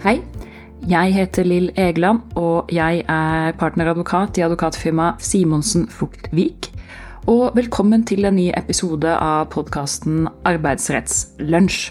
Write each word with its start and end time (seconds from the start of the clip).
Hei, 0.00 0.22
jeg 0.88 1.12
heter 1.12 1.44
Lill 1.44 1.66
Egeland, 1.76 2.22
og 2.40 2.70
jeg 2.72 3.02
er 3.04 3.50
partneradvokat 3.60 4.38
i 4.40 4.44
advokatfirmaet 4.46 5.20
Simonsen 5.20 5.82
Fugtvik. 5.92 6.70
Og 7.28 7.50
velkommen 7.52 8.06
til 8.08 8.24
en 8.24 8.38
ny 8.40 8.46
episode 8.56 9.12
av 9.12 9.50
podkasten 9.52 10.24
Arbeidsrettslunsj. 10.48 11.90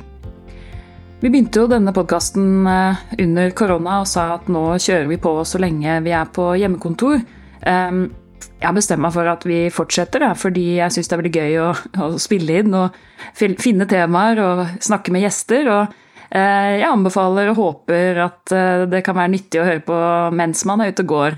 Vi 1.21 1.29
begynte 1.29 1.61
jo 1.61 1.69
denne 1.69 1.93
podkasten 1.93 2.65
eh, 2.73 3.05
under 3.21 3.53
korona 3.53 3.99
og 4.01 4.09
sa 4.09 4.25
at 4.39 4.49
nå 4.49 4.65
kjører 4.81 5.05
vi 5.13 5.21
på 5.21 5.35
så 5.45 5.61
lenge 5.61 6.01
vi 6.01 6.17
er 6.17 6.33
på 6.33 6.49
hjemmekontor. 6.63 7.21
Jeg 7.61 8.75
bestemmer 8.81 9.05
meg 9.05 9.17
for 9.19 9.29
at 9.29 9.45
vi 9.45 9.61
fortsetter, 9.69 10.25
fordi 10.33 10.79
jeg 10.79 10.97
syns 10.97 11.13
det 11.13 11.13
er 11.13 11.25
veldig 11.27 11.37
gøy 11.37 11.61
å, 11.61 11.71
å, 12.09 12.11
spille 12.17 12.63
inn 12.63 12.73
og 12.73 12.97
finne 13.37 13.85
temaer 13.85 14.41
og 14.49 14.67
snakke 14.81 15.13
med 15.13 15.29
gjester. 15.29 15.75
og 15.77 15.97
jeg 16.29 16.85
anbefaler 16.85 17.51
og 17.51 17.57
håper 17.57 18.19
at 18.25 18.53
eh, 18.53 18.83
det 18.91 19.01
kan 19.05 19.17
være 19.17 19.33
nyttig 19.33 19.61
å 19.61 19.65
høre 19.65 19.83
på 19.85 19.99
mens 20.37 20.61
man 20.69 20.83
er 20.83 20.93
ute 20.93 21.05
og 21.05 21.13
går, 21.13 21.37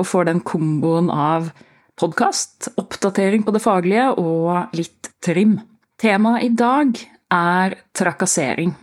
og 0.00 0.06
får 0.10 0.30
den 0.30 0.40
komboen 0.46 1.10
av 1.12 1.52
podkast, 2.00 2.72
oppdatering 2.80 3.44
på 3.46 3.54
det 3.54 3.62
faglige 3.62 4.08
og 4.18 4.74
litt 4.74 5.12
trim. 5.22 5.60
Temaet 6.02 6.48
i 6.48 6.50
dag 6.58 6.98
er 7.30 7.78
trakassering. 7.94 8.74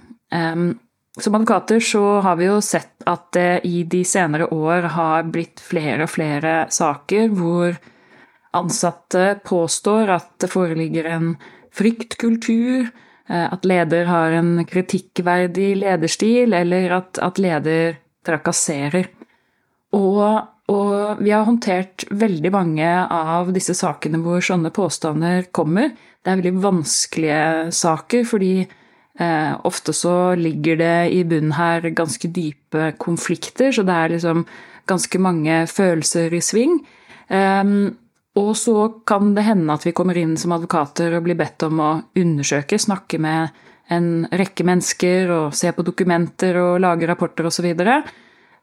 Som 1.20 1.36
advokater 1.36 1.84
så 1.84 2.22
har 2.24 2.38
vi 2.40 2.48
jo 2.48 2.62
sett 2.64 3.04
at 3.10 3.34
det 3.36 3.66
i 3.68 3.84
de 3.84 4.06
senere 4.08 4.48
år 4.56 4.88
har 4.96 5.28
blitt 5.28 5.60
flere 5.60 6.08
og 6.08 6.14
flere 6.14 6.54
saker 6.72 7.34
hvor 7.36 7.76
ansatte 8.56 9.40
påstår 9.48 10.12
at 10.16 10.32
det 10.44 10.52
foreligger 10.52 11.10
en 11.12 11.34
fryktkultur, 11.76 12.88
eh, 12.88 13.10
at 13.32 13.64
leder 13.68 14.10
har 14.10 14.34
en 14.36 14.66
kritikkverdig 14.68 15.70
lederstil, 15.80 16.52
eller 16.58 16.98
at, 16.98 17.20
at 17.24 17.40
leder 17.40 17.96
trakasserer. 18.28 19.08
Og, 19.96 20.20
og, 20.72 21.22
vi 21.24 21.32
har 21.32 21.48
håndtert 21.48 22.06
veldig 22.12 22.52
mange 22.52 22.90
av 23.08 23.54
disse 23.56 23.76
sakene 23.78 24.20
hvor 24.24 24.44
sånne 24.44 24.74
påstander 24.76 25.48
kommer. 25.56 25.94
Det 26.22 26.34
er 26.34 26.42
veldig 26.42 26.64
vanskelige 26.68 27.72
saker, 27.76 28.28
fordi 28.28 28.54
Eh, 29.20 29.56
ofte 29.64 29.94
så 29.94 30.36
ligger 30.36 30.76
det 30.80 31.10
i 31.12 31.24
bunnen 31.28 31.52
her 31.58 31.84
ganske 31.94 32.30
dype 32.32 32.94
konflikter, 32.98 33.72
så 33.72 33.84
det 33.84 33.94
er 33.94 34.14
liksom 34.16 34.46
ganske 34.90 35.20
mange 35.20 35.66
følelser 35.68 36.34
i 36.34 36.42
sving. 36.42 36.80
Eh, 37.28 37.64
og 38.40 38.52
så 38.56 39.04
kan 39.08 39.34
det 39.36 39.44
hende 39.44 39.76
at 39.76 39.84
vi 39.84 39.92
kommer 39.96 40.18
inn 40.18 40.38
som 40.40 40.54
advokater 40.56 41.18
og 41.18 41.26
blir 41.26 41.40
bedt 41.40 41.66
om 41.68 41.82
å 41.84 41.92
undersøke, 42.16 42.80
snakke 42.80 43.20
med 43.20 43.52
en 43.92 44.24
rekke 44.32 44.64
mennesker 44.68 45.32
og 45.36 45.58
se 45.58 45.72
på 45.76 45.84
dokumenter 45.84 46.56
og 46.62 46.80
lage 46.84 47.10
rapporter 47.10 47.50
osv. 47.50 47.68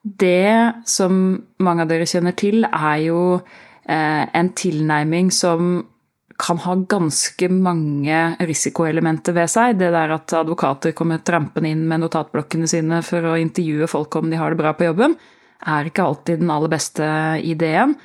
Det 0.02 0.54
som 0.88 1.20
mange 1.60 1.84
av 1.84 1.92
dere 1.92 2.08
kjenner 2.08 2.36
til, 2.38 2.64
er 2.64 2.96
jo 3.04 3.20
eh, 3.36 4.24
en 4.24 4.50
tilnærming 4.56 5.28
som 5.34 5.82
kan 6.38 6.60
ha 6.62 6.74
ganske 6.88 7.48
mange 7.50 8.18
risikoelementer 8.46 9.34
ved 9.36 9.50
seg. 9.50 9.78
Det 9.80 9.90
der 9.92 10.14
at 10.14 10.36
advokater 10.38 10.94
kommer 10.96 11.20
trampende 11.20 11.74
inn 11.74 11.82
med 11.90 12.04
notatblokkene 12.04 12.70
sine 12.70 13.02
for 13.04 13.26
å 13.26 13.38
intervjue 13.40 13.90
folk 13.90 14.16
om 14.20 14.30
de 14.30 14.38
har 14.38 14.54
det 14.54 14.62
bra 14.62 14.72
på 14.78 14.86
jobben, 14.86 15.18
er 15.66 15.90
ikke 15.90 16.06
alltid 16.06 16.40
den 16.40 16.54
aller 16.54 16.70
beste 16.70 17.08
ideen. 17.42 17.98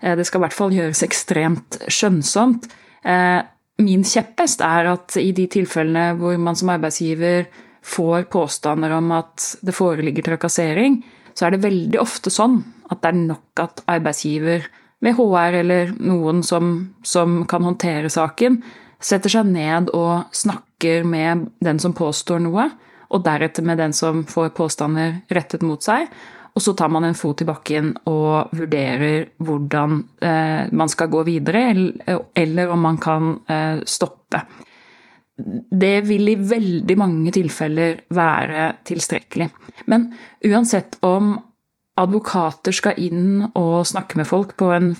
Eh, 0.00 0.16
det 0.16 0.26
skal 0.28 0.40
i 0.40 0.46
hvert 0.46 0.56
fall 0.56 0.74
gjøres 0.74 1.04
ekstremt 1.06 1.80
skjønnsomt. 1.88 2.68
Eh, 3.04 3.40
min 3.80 4.04
kjepphest 4.04 4.60
er 4.64 4.90
at 4.92 5.16
i 5.20 5.30
de 5.36 5.46
tilfellene 5.50 6.18
hvor 6.20 6.36
man 6.40 6.58
som 6.58 6.72
arbeidsgiver 6.72 7.48
får 7.86 8.26
påstander 8.32 8.92
om 8.92 9.08
at 9.16 9.54
det 9.64 9.72
foreligger 9.76 10.26
trakassering, 10.26 11.00
så 11.32 11.46
er 11.46 11.54
det 11.54 11.64
veldig 11.64 12.00
ofte 12.02 12.32
sånn 12.32 12.58
at 12.90 13.00
det 13.00 13.12
er 13.12 13.20
nok 13.22 13.62
at 13.62 13.82
arbeidsgiver 13.88 14.66
med 15.00 15.16
HR 15.16 15.56
eller 15.62 15.92
noen 15.96 16.42
som, 16.44 16.90
som, 17.06 17.44
kan 17.48 17.64
håndtere 17.64 18.10
saken, 18.12 18.60
setter 19.00 19.32
seg 19.32 19.48
ned 19.48 19.88
og 19.96 20.28
snakker 20.36 21.06
med 21.08 21.46
den 21.64 21.80
som 21.80 21.96
påstår 21.96 22.42
noe, 22.44 22.68
og 23.10 23.24
deretter 23.24 23.64
med 23.66 23.80
den 23.80 23.94
som 23.96 24.26
får 24.28 24.52
påstander 24.58 25.22
rettet 25.32 25.64
mot 25.66 25.82
seg. 25.82 26.10
Og 26.54 26.62
så 26.64 26.74
tar 26.74 26.90
man 26.92 27.06
en 27.06 27.18
fot 27.18 27.42
i 27.42 27.46
bakken 27.48 27.92
og 28.10 28.50
vurderer 28.56 29.28
hvordan 29.38 30.00
eh, 30.22 30.72
man 30.72 30.90
skal 30.90 31.10
gå 31.12 31.22
videre, 31.28 31.68
eller, 32.34 32.72
om 32.74 32.82
man 32.82 32.98
kan 33.02 33.36
eh, 33.48 33.82
stoppe. 33.86 34.42
Det 35.36 35.94
vil 36.08 36.32
i 36.32 36.36
veldig 36.36 36.96
mange 37.00 37.32
tilfeller 37.32 38.02
være 38.12 38.72
tilstrekkelig. 38.88 39.48
Men 39.88 40.10
uansett 40.50 40.98
om 41.06 41.36
advokater 42.00 42.74
skal 42.74 42.98
inn 43.00 43.46
og 43.54 43.86
snakke 43.88 44.18
med 44.20 44.28
folk 44.28 44.56
på 44.60 44.70
en 44.74 44.92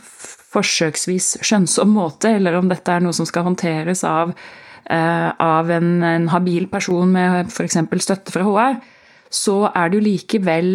forsøksvis 0.50 1.36
skjønnsom 1.46 1.92
måte, 1.94 2.34
eller 2.38 2.58
om 2.58 2.70
dette 2.70 2.92
er 2.92 3.04
noe 3.04 3.16
som 3.16 3.28
skal 3.28 3.46
håndteres 3.46 4.02
av, 4.06 4.32
eh, 4.90 5.28
av 5.30 5.70
en, 5.70 5.92
en, 6.02 6.30
habil 6.32 6.66
person 6.72 7.12
med 7.12 7.52
f.eks. 7.52 7.78
støtte 8.02 8.34
fra 8.34 8.46
HR, 8.46 8.80
så 9.30 9.62
er 9.70 9.90
det 9.90 10.00
jo 10.00 10.06
likevel 10.08 10.72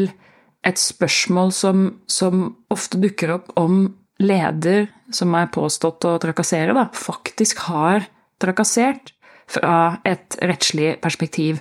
et 0.66 0.82
spørsmål 0.82 1.52
som, 1.54 1.88
som, 2.10 2.48
ofte 2.74 3.00
dukker 3.02 3.36
opp 3.38 3.52
om 3.60 3.88
leder 4.22 4.88
som 5.14 5.34
er 5.38 5.52
påstått 5.54 6.08
å 6.08 6.16
trakassere, 6.22 6.74
da, 6.76 6.88
faktisk 6.96 7.66
har 7.68 8.08
trakassert 8.42 9.14
fra 9.52 10.00
et 10.08 10.38
rettslig 10.42 10.96
perspektiv. 11.04 11.60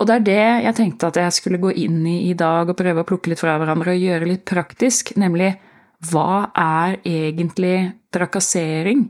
Og 0.00 0.06
det 0.08 0.14
er 0.14 0.26
det 0.26 0.44
jeg 0.66 0.76
tenkte 0.78 1.10
at 1.10 1.18
jeg 1.20 1.36
skulle 1.36 1.60
gå 1.60 1.72
inn 1.76 1.98
i 2.08 2.30
i 2.30 2.36
dag 2.38 2.70
og 2.70 2.78
prøve 2.78 3.02
å 3.02 3.08
plukke 3.08 3.32
litt 3.32 3.42
fra 3.42 3.58
hverandre 3.60 3.96
og 3.96 4.04
gjøre 4.04 4.30
litt 4.30 4.46
praktisk, 4.48 5.12
nemlig 5.20 5.52
hva 6.08 6.48
er 6.56 6.96
egentlig 7.04 7.90
trakassering 8.14 9.08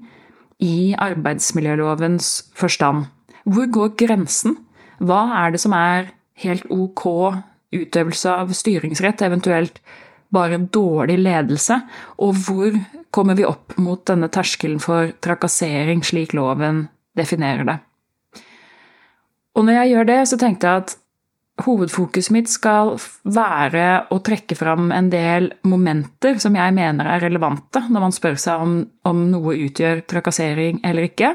i 0.65 0.97
arbeidsmiljølovens 0.99 2.51
forstand? 2.59 3.07
Hvor 3.47 3.69
går 3.71 3.95
grensen? 4.01 4.57
Hva 4.99 5.23
er 5.45 5.55
det 5.55 5.63
som 5.63 5.77
er 5.77 6.11
helt 6.43 6.67
ok 6.73 7.07
utøvelse 7.75 8.33
av 8.33 8.55
styringsrett, 8.57 9.23
eventuelt 9.27 9.81
bare 10.35 10.61
dårlig 10.73 11.19
ledelse? 11.21 11.81
Og 12.23 12.39
hvor 12.47 12.79
kommer 13.15 13.39
vi 13.39 13.47
opp 13.49 13.77
mot 13.83 14.03
denne 14.07 14.31
terskelen 14.33 14.81
for 14.83 15.13
trakassering, 15.23 16.05
slik 16.07 16.35
loven 16.37 16.87
definerer 17.19 17.67
det? 17.67 17.79
Og 19.59 19.67
når 19.67 19.81
jeg 19.81 19.95
gjør 19.95 20.11
det, 20.11 20.21
så 20.31 20.39
tenkte 20.41 20.69
jeg 20.69 20.85
at 20.85 20.97
hovedfokuset 21.65 22.33
mitt 22.33 22.51
skal 22.51 22.95
være 23.29 23.87
å 24.15 24.21
trekke 24.25 24.57
fram 24.57 24.91
en 24.95 25.11
del 25.13 25.51
momenter 25.69 26.39
som 26.41 26.57
jeg 26.57 26.77
mener 26.77 27.09
er 27.11 27.25
relevante 27.27 27.83
når 27.89 28.07
man 28.07 28.15
spør 28.15 28.39
seg 28.41 28.63
om, 28.65 28.77
om 29.09 29.25
noe 29.33 29.57
utgjør 29.67 30.05
trakassering 30.09 30.81
eller 30.87 31.11
ikke. 31.11 31.35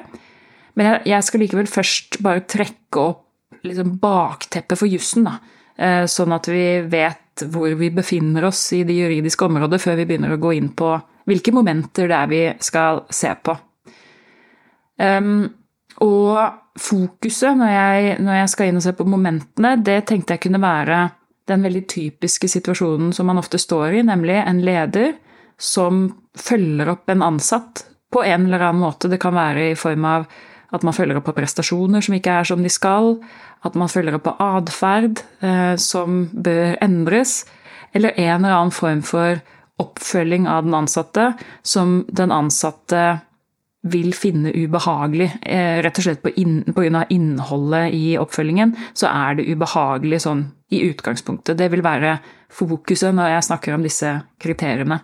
Men 0.76 1.00
jeg, 1.08 1.24
skal 1.24 1.44
likevel 1.44 1.70
først 1.72 2.20
bare 2.26 2.44
trekke 2.50 3.04
opp 3.04 3.22
liksom 3.66 3.96
bakteppet 4.02 4.80
for 4.80 4.90
jussen, 4.90 5.28
eh, 5.30 5.55
sånn 5.76 6.32
at 6.32 6.48
vi 6.48 6.82
vet 6.88 7.44
hvor 7.52 7.74
vi 7.76 7.90
befinner 7.92 8.46
oss 8.48 8.62
i 8.78 8.86
det 8.88 8.96
juridiske 8.96 9.44
området 9.44 9.82
før 9.84 9.98
vi 10.00 10.06
begynner 10.08 10.32
å 10.36 10.40
gå 10.40 10.54
inn 10.56 10.70
på 10.72 10.94
hvilke 11.28 11.52
momenter 11.52 12.08
det 12.08 12.16
er 12.16 12.30
vi 12.32 12.42
skal 12.64 13.02
se 13.12 13.34
på. 13.44 13.56
Og 16.06 16.40
fokuset 16.80 17.60
når 17.60 17.72
jeg, 17.72 18.16
når 18.24 18.40
jeg, 18.40 18.52
skal 18.54 18.70
inn 18.70 18.80
og 18.80 18.86
se 18.86 18.94
på 18.96 19.08
momentene, 19.08 19.76
det 19.84 20.02
tenkte 20.10 20.36
jeg 20.36 20.46
kunne 20.48 20.64
være 20.64 21.02
den 21.50 21.66
veldig 21.66 21.84
typiske 21.92 22.50
situasjonen 22.50 23.14
som 23.14 23.30
man 23.30 23.40
ofte 23.40 23.60
står 23.62 24.00
i, 24.00 24.06
nemlig 24.08 24.40
en 24.42 24.64
leder 24.66 25.14
som 25.62 26.08
følger 26.36 26.90
opp 26.92 27.12
en 27.12 27.24
ansatt 27.24 27.86
på 28.12 28.24
en 28.26 28.48
eller 28.48 28.68
annen 28.70 28.84
måte. 28.84 29.10
Det 29.12 29.22
kan 29.22 29.36
være 29.36 29.72
i 29.72 29.78
form 29.80 30.08
av 30.10 30.28
at 30.74 30.86
man 30.86 30.96
følger 30.96 31.20
opp 31.20 31.28
på 31.30 31.36
prestasjoner 31.38 32.04
som 32.06 32.16
ikke 32.18 32.40
er 32.40 32.48
som 32.48 32.64
de 32.64 32.72
skal, 32.72 33.16
at 33.66 33.76
man 33.78 33.92
følger 33.92 34.18
opp 34.18 34.26
på 34.28 34.36
atferd 34.42 35.22
eh, 35.46 35.76
som 35.82 36.26
bør 36.34 36.78
endres, 36.84 37.44
eller 37.96 38.18
en 38.18 38.44
eller 38.44 38.58
annen 38.58 38.76
form 38.76 39.04
for 39.06 39.40
oppfølging 39.82 40.48
av 40.48 40.66
den 40.66 40.76
ansatte 40.78 41.32
som 41.64 42.04
den 42.08 42.32
ansatte 42.32 43.06
vil 43.86 44.16
finne 44.18 44.50
ubehagelig, 44.56 45.30
eh, 45.46 45.82
rett 45.86 46.00
og 46.00 46.08
slett 46.08 46.24
på 46.24 46.32
grunn 46.34 46.96
av 46.98 47.12
innholdet 47.14 47.94
i 47.94 48.18
oppfølgingen, 48.18 48.74
så 48.98 49.12
er 49.12 49.36
det 49.38 49.46
ubehagelig 49.46 50.24
sånn 50.26 50.48
i 50.74 50.82
utgangspunktet. 50.90 51.58
Det 51.58 51.70
vil 51.72 51.86
være 51.86 52.18
fokuset 52.50 53.14
når 53.14 53.36
jeg 53.36 53.48
snakker 53.50 53.76
om 53.76 53.86
disse 53.86 54.10
kriteriene. 54.42 55.02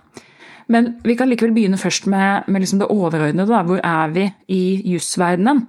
Men 0.68 0.96
vi 1.06 1.16
kan 1.18 1.30
likevel 1.32 1.56
begynne 1.56 1.80
først 1.80 2.08
med, 2.12 2.48
med 2.48 2.64
liksom 2.64 2.82
det 2.82 2.92
overordnede. 2.92 3.64
Hvor 3.66 3.82
er 3.84 4.14
vi 4.14 4.28
i 4.48 4.64
jusverdenen? 4.94 5.66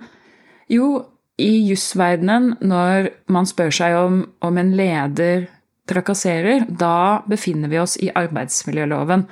Jo, 0.71 1.05
i 1.41 1.69
jusverdenen, 1.71 2.57
når 2.61 3.11
man 3.33 3.49
spør 3.49 3.73
seg 3.75 3.97
om, 3.97 4.23
om 4.45 4.59
en 4.61 4.75
leder 4.77 5.49
trakasserer, 5.89 6.67
da 6.69 7.23
befinner 7.29 7.71
vi 7.73 7.81
oss 7.83 7.97
i 8.01 8.11
arbeidsmiljøloven. 8.15 9.27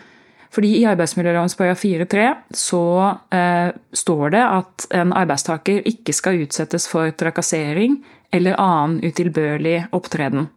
Fordi 0.51 0.71
i 0.81 0.87
arbeidsmiljøloven§ 0.91 1.53
4-3 1.79 2.25
så 2.59 2.85
eh, 3.31 3.69
står 3.95 4.33
det 4.35 4.41
at 4.43 4.87
en 4.99 5.13
arbeidstaker 5.15 5.87
ikke 5.87 6.15
skal 6.17 6.43
utsettes 6.43 6.89
for 6.91 7.13
trakassering 7.15 8.01
eller 8.35 8.59
annen 8.59 8.99
utilbørlig 9.07 9.85
opptreden. 9.95 10.49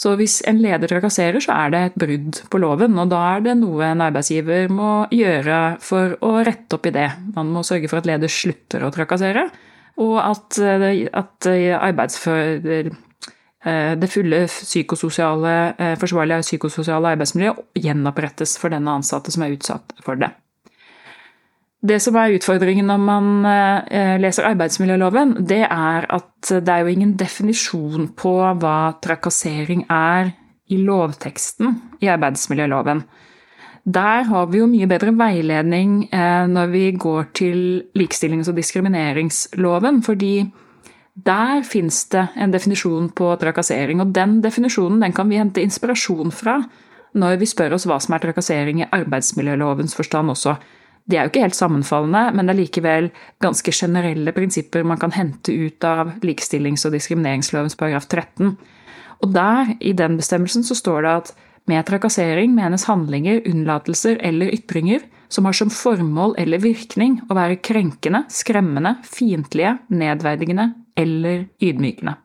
Så 0.00 0.14
hvis 0.16 0.38
en 0.48 0.62
leder 0.62 0.88
trakasserer, 0.88 1.42
så 1.44 1.52
er 1.52 1.72
det 1.74 1.80
et 1.84 1.98
brudd 2.00 2.38
på 2.48 2.60
loven, 2.62 2.96
og 3.02 3.10
da 3.12 3.18
er 3.34 3.42
det 3.44 3.58
noe 3.60 3.84
en 3.84 4.00
arbeidsgiver 4.06 4.70
må 4.72 4.92
gjøre 5.12 5.58
for 5.84 6.14
å 6.24 6.38
rette 6.46 6.78
opp 6.78 6.88
i 6.88 6.94
det. 6.94 7.10
Man 7.34 7.52
må 7.52 7.64
sørge 7.66 7.90
for 7.90 8.00
at 8.00 8.08
leder 8.08 8.32
slutter 8.32 8.86
å 8.86 8.92
trakassere, 8.94 9.44
og 10.00 10.16
at, 10.22 10.56
at 10.56 11.50
arbeidsfører 11.76 12.88
det 14.00 14.08
fulle 14.08 14.46
psykososiale, 14.48 15.56
forsvarlige 16.00 16.46
psykososiale 16.46 17.12
arbeidsmiljøet 17.12 17.82
gjenopprettes 17.84 18.56
for 18.56 18.72
denne 18.72 18.94
ansatte 18.96 19.34
som 19.34 19.44
er 19.44 19.58
utsatt 19.58 19.92
for 20.00 20.16
det. 20.16 20.32
Det 21.80 21.96
som 22.04 22.16
er 22.20 22.34
utfordringen 22.36 22.90
når 22.90 23.00
man 23.00 23.28
eh, 23.48 24.18
leser 24.20 24.50
arbeidsmiljøloven, 24.50 25.38
det 25.48 25.62
er 25.64 26.04
at 26.12 26.50
det 26.50 26.68
er 26.68 26.84
jo 26.84 26.92
ingen 26.92 27.14
definisjon 27.16 28.10
på 28.20 28.34
hva 28.60 28.92
trakassering 29.00 29.86
er 29.88 30.34
i 30.68 30.76
lovteksten 30.76 31.78
i 32.04 32.10
arbeidsmiljøloven. 32.12 33.00
Der 33.88 34.26
har 34.28 34.50
vi 34.52 34.60
jo 34.60 34.68
mye 34.68 34.88
bedre 34.90 35.14
veiledning 35.16 36.02
eh, 36.12 36.44
når 36.52 36.66
vi 36.74 36.82
går 36.92 37.30
til 37.40 37.62
likestillings- 37.96 38.50
og 38.52 38.58
diskrimineringsloven, 38.60 40.02
fordi 40.04 40.50
der 41.16 41.64
fins 41.64 42.04
det 42.12 42.26
en 42.36 42.52
definisjon 42.52 43.08
på 43.16 43.32
trakassering, 43.40 44.02
og 44.04 44.12
den 44.14 44.42
definisjonen 44.44 45.00
den 45.00 45.16
kan 45.16 45.32
vi 45.32 45.40
hente 45.40 45.64
inspirasjon 45.64 46.30
fra 46.32 46.60
når 47.16 47.40
vi 47.40 47.48
spør 47.48 47.74
oss 47.74 47.88
hva 47.88 47.96
som 47.98 48.14
er 48.14 48.22
trakassering 48.22 48.84
i 48.84 48.90
arbeidsmiljølovens 48.92 49.96
forstand 49.96 50.36
også. 50.36 50.54
De 51.08 51.16
er 51.16 51.26
jo 51.26 51.32
ikke 51.32 51.44
helt 51.46 51.58
sammenfallende, 51.58 52.24
men 52.36 52.46
det 52.46 52.54
er 52.54 52.60
likevel 52.60 53.10
ganske 53.42 53.72
generelle 53.74 54.34
prinsipper 54.36 54.84
man 54.86 55.00
kan 55.00 55.14
hente 55.16 55.54
ut 55.54 55.84
av 55.86 56.16
likestillings- 56.26 56.84
og 56.86 56.94
diskrimineringslovens 56.94 57.78
paragraf 57.78 58.06
13. 58.06 58.56
Og 59.20 59.32
der, 59.34 59.74
i 59.80 59.92
den 59.96 60.16
bestemmelsen, 60.20 60.64
så 60.64 60.76
står 60.78 61.02
det 61.06 61.14
at 61.14 61.32
med 61.70 61.86
trakassering 61.86 62.54
menes 62.56 62.86
handlinger, 62.88 63.42
unnlatelser 63.46 64.18
eller 64.26 64.52
ytringer 64.54 65.04
som 65.30 65.46
har 65.46 65.54
som 65.54 65.70
formål 65.70 66.34
eller 66.40 66.62
virkning 66.62 67.20
å 67.30 67.36
være 67.38 67.60
krenkende, 67.62 68.24
skremmende, 68.32 68.96
fiendtlige, 69.06 69.76
nedverdigende 69.92 70.72
eller 70.98 71.46
ydmykende. 71.62 72.16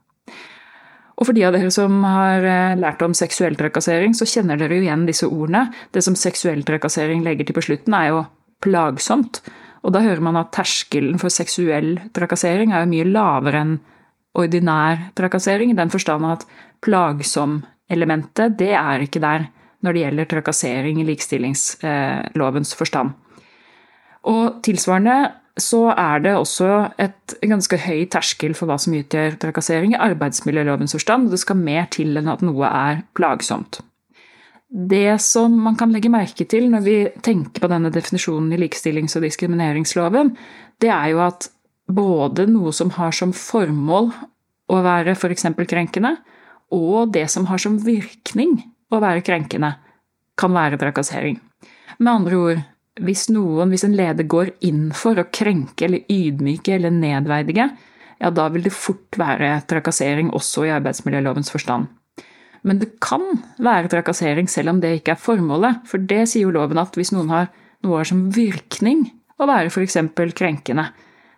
Og 1.16 1.30
for 1.30 1.38
de 1.38 1.46
av 1.48 1.54
dere 1.56 1.70
som 1.72 2.02
har 2.04 2.44
eh, 2.44 2.78
lært 2.80 3.04
om 3.06 3.14
seksuell 3.16 3.56
trakassering, 3.56 4.16
så 4.18 4.28
kjenner 4.28 4.60
dere 4.60 4.76
jo 4.76 4.84
igjen 4.84 5.06
disse 5.08 5.30
ordene. 5.30 5.70
Det 5.96 6.04
som 6.04 6.18
seksuell 6.20 6.66
trakassering 6.68 7.24
legger 7.24 7.48
til 7.48 7.56
på 7.56 7.64
slutten, 7.64 7.96
er 7.96 8.10
jo 8.12 8.26
plagsomt. 8.66 9.42
Og 9.86 9.94
da 9.94 10.02
hører 10.02 10.24
man 10.26 10.40
at 10.40 10.52
terskelen 10.56 11.20
for 11.22 11.34
seksuell 11.34 12.00
trakassering 12.18 12.74
er 12.74 12.90
mye 12.90 13.06
lavere 13.06 13.62
enn 13.62 13.76
ordinær 14.36 15.12
trakassering, 15.16 15.72
i 15.72 15.78
den 15.78 15.94
forstand 15.94 16.26
at 16.28 16.44
plagsom-elementet, 16.84 18.58
det 18.60 18.74
er 18.76 19.06
ikke 19.06 19.22
der 19.24 19.48
når 19.86 19.94
det 19.94 20.04
gjelder 20.04 20.30
trakassering 20.32 21.00
i 21.00 21.08
likestillingslovens 21.08 22.74
forstand. 22.76 23.14
Og 24.26 24.62
tilsvarende 24.66 25.18
så 25.62 25.86
er 25.94 26.24
det 26.26 26.34
også 26.36 26.70
et 27.00 27.36
ganske 27.46 27.78
høy 27.86 28.04
terskel 28.12 28.56
for 28.58 28.68
hva 28.68 28.76
som 28.82 28.96
utgjør 28.98 29.38
trakassering 29.40 29.94
i 29.94 30.02
arbeidsmiljølovens 30.04 30.98
forstand. 30.98 31.28
og 31.28 31.36
Det 31.36 31.40
skal 31.46 31.62
mer 31.62 31.88
til 31.94 32.18
enn 32.20 32.32
at 32.32 32.44
noe 32.44 32.68
er 32.68 33.06
plagsomt. 33.16 33.80
Det 34.70 35.22
som 35.22 35.54
man 35.62 35.78
kan 35.78 35.92
legge 35.94 36.10
merke 36.10 36.46
til 36.50 36.70
når 36.72 36.86
vi 36.86 36.96
tenker 37.24 37.62
på 37.62 37.70
denne 37.72 37.92
definisjonen 37.94 38.54
i 38.56 38.60
likestillings- 38.64 39.16
og 39.18 39.26
diskrimineringsloven, 39.28 40.34
det 40.82 40.90
er 40.90 41.12
jo 41.14 41.22
at 41.26 41.50
både 41.86 42.48
noe 42.50 42.74
som 42.74 42.90
har 42.98 43.14
som 43.14 43.34
formål 43.36 44.10
å 44.74 44.82
være 44.82 45.14
f.eks. 45.14 45.46
krenkende, 45.70 46.16
og 46.74 47.14
det 47.14 47.28
som 47.30 47.46
har 47.46 47.62
som 47.62 47.78
virkning 47.78 48.58
å 48.90 49.00
være 49.04 49.22
krenkende, 49.26 49.76
kan 50.36 50.56
være 50.56 50.80
trakassering. 50.82 51.38
Med 52.00 52.12
andre 52.12 52.40
ord, 52.40 52.64
hvis 53.06 53.28
noen, 53.30 53.70
hvis 53.72 53.86
en 53.86 53.96
leder 53.96 54.28
går 54.28 54.56
inn 54.66 54.90
for 54.96 55.20
å 55.20 55.28
krenke 55.30 55.86
eller 55.86 56.10
ydmyke 56.12 56.76
eller 56.76 56.92
nedverdige, 56.96 57.70
ja, 58.20 58.32
da 58.32 58.48
vil 58.50 58.66
det 58.66 58.74
fort 58.74 59.20
være 59.20 59.60
trakassering 59.70 60.32
også 60.36 60.66
i 60.66 60.74
arbeidsmiljølovens 60.74 61.52
forstand. 61.54 61.92
Men 62.66 62.82
det 62.82 62.96
kan 63.04 63.24
være 63.62 63.92
trakassering 63.94 64.50
selv 64.50 64.74
om 64.74 64.82
det 64.82 64.98
ikke 65.00 65.14
er 65.14 65.22
formålet, 65.22 65.84
for 65.90 66.02
det 66.02 66.24
sier 66.32 66.48
jo 66.48 66.56
loven 66.56 66.82
at 66.82 66.98
hvis 66.98 67.14
noen 67.14 67.30
har 67.34 67.52
noe 67.86 68.02
som 68.08 68.26
virkning 68.34 69.06
å 69.38 69.48
være 69.50 69.70
f.eks. 69.70 70.00
krenkende, 70.34 70.88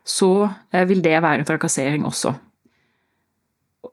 så 0.07 0.31
eh, 0.71 0.85
vil 0.87 1.01
det 1.03 1.17
være 1.23 1.47
trakassering 1.47 2.05
også. 2.07 2.31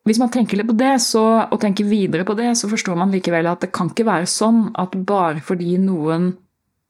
Hvis 0.05 0.21
man 0.21 0.31
tenker 0.33 0.61
litt 0.61 0.69
på 0.69 0.77
det, 0.77 0.95
så, 1.03 1.25
og 1.49 1.61
tenker 1.63 1.89
videre 1.89 2.27
på 2.29 2.37
det, 2.39 2.53
så 2.61 2.69
forstår 2.71 2.99
man 2.99 3.13
likevel 3.15 3.49
at 3.49 3.65
det 3.65 3.73
kan 3.75 3.91
ikke 3.91 4.07
være 4.07 4.29
sånn 4.31 4.69
at 4.81 4.95
bare 5.09 5.43
fordi 5.45 5.79
noen 5.81 6.33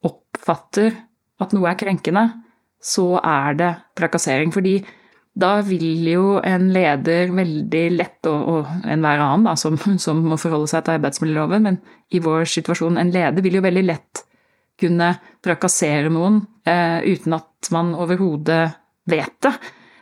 oppfatter 0.05 0.93
at 1.41 1.55
noe 1.55 1.71
er 1.71 1.79
krenkende, 1.79 2.25
så 2.85 3.15
er 3.23 3.57
det 3.59 3.71
trakassering. 3.97 4.53
Fordi 4.55 4.77
da 5.35 5.57
vil 5.67 6.07
jo 6.07 6.37
en 6.47 6.69
leder 6.75 7.33
veldig 7.35 7.85
lett, 7.97 8.21
og, 8.31 8.51
og 8.53 8.87
enhver 8.87 9.23
annen 9.23 9.49
da, 9.49 9.57
som, 9.59 9.79
som, 10.05 10.23
må 10.23 10.39
forholde 10.41 10.71
seg 10.71 10.85
til 10.87 10.99
arbeidsmiljøloven, 10.99 11.67
men 11.67 11.81
i 12.15 12.23
vår 12.23 12.47
situasjon, 12.53 13.01
en 13.01 13.11
leder 13.15 13.43
vil 13.45 13.59
jo 13.59 13.65
veldig 13.65 13.85
lett 13.89 14.23
kunne 14.81 15.13
trakassere 15.45 16.11
noen 16.11 16.41
eh, 16.67 17.03
uten 17.07 17.37
at 17.37 17.71
man 17.75 17.93
overhodet 17.99 18.63
vet 19.11 19.37
det. 19.47 19.55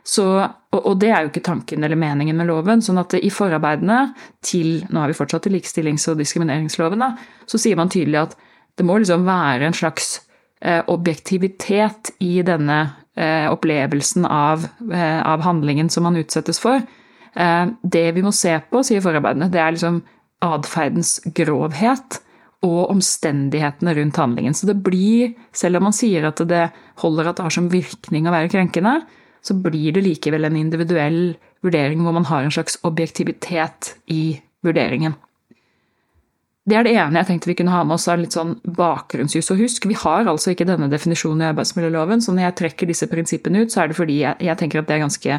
Så, 0.05 0.25
og, 0.43 0.81
og, 0.81 0.95
det 0.99 1.13
er 1.13 1.23
jo 1.23 1.31
ikke 1.31 1.45
tanken 1.47 1.85
eller 1.85 1.99
meningen 1.99 2.37
med 2.37 2.49
loven. 2.49 2.83
sånn 2.83 2.99
at 2.99 3.15
i 3.15 3.31
forarbeidene 3.31 4.01
til 4.43 4.81
Nå 4.91 5.05
har 5.05 5.13
vi 5.13 5.15
fortsatt 5.15 5.47
til 5.47 5.55
likestillings- 5.55 6.09
og 6.11 6.19
diskrimineringsloven, 6.19 7.05
da, 7.05 7.13
så 7.47 7.61
sier 7.61 7.79
man 7.79 7.93
tydelig 7.93 8.25
at 8.25 8.37
det 8.81 8.87
må 8.89 8.97
liksom 8.99 9.25
være 9.29 9.69
en 9.69 9.77
slags 9.77 10.17
eh, 10.61 10.83
objektivitet 10.91 12.15
i 12.25 12.41
denne 12.47 12.81
opplevelsen 13.53 14.25
av, 14.25 14.67
eh, 14.93 15.21
av, 15.23 15.41
handlingen 15.41 15.91
som 15.91 16.03
man 16.03 16.17
utsettes 16.17 16.61
for. 16.63 16.83
Eh, 17.35 17.67
det 17.83 18.13
vi 18.13 18.23
må 18.23 18.33
se 18.33 18.59
på, 18.71 18.83
sier 18.85 19.05
forarbeidene, 19.05 19.51
det 19.53 19.61
er 19.61 19.75
liksom 19.75 20.03
atferdens 20.43 21.21
grovhet 21.37 22.21
og 22.63 22.91
omstendighetene 22.95 23.95
rundt 23.99 24.17
handlingen. 24.17 24.55
Så 24.55 24.67
det 24.67 24.79
blir, 24.83 25.35
selv 25.53 25.79
om 25.79 25.89
man 25.91 25.97
sier 25.97 26.29
at 26.29 26.41
det 26.49 26.71
holder 27.03 27.29
at 27.29 27.37
det 27.37 27.47
har 27.47 27.55
som 27.55 27.71
virkning 27.73 28.29
å 28.29 28.35
være 28.35 28.53
krenkende, 28.53 29.01
så 29.43 29.57
blir 29.59 29.97
det 29.97 30.05
likevel 30.07 30.47
en 30.47 30.57
individuell 30.57 31.35
vurdering 31.67 32.03
hvor 32.03 32.15
man 32.15 32.29
har 32.31 32.47
en 32.47 32.55
slags 32.55 32.79
objektivitet 32.87 33.97
i 34.07 34.39
vurderingen. 34.63 35.17
Det 36.63 36.77
er 36.79 36.87
det 36.87 36.93
ene 36.95 37.19
jeg 37.19 37.27
tenkte 37.27 37.51
vi 37.51 37.57
kunne 37.59 37.73
ha 37.75 37.81
med 37.83 37.97
oss 37.97 38.07
av 38.11 38.21
litt 38.21 38.37
sånn 38.37 38.53
bakgrunnsjus. 38.79 39.51
Og 39.51 39.65
husk, 39.65 39.87
vi 39.91 39.97
har 39.99 40.29
altså 40.31 40.53
ikke 40.53 40.67
denne 40.69 40.87
definisjonen 40.93 41.43
i 41.43 41.49
arbeidsmiljøloven, 41.51 42.23
så 42.23 42.35
når 42.35 42.47
jeg 42.47 42.59
trekker 42.61 42.91
disse 42.91 43.09
prinsippene 43.11 43.65
ut, 43.65 43.73
så 43.75 43.83
er 43.83 43.91
det 43.91 43.99
fordi 43.99 44.21
jeg, 44.21 44.39
jeg 44.47 44.61
tenker 44.61 44.83
at 44.83 44.91
det 44.91 44.95
er 44.95 45.03
ganske 45.03 45.39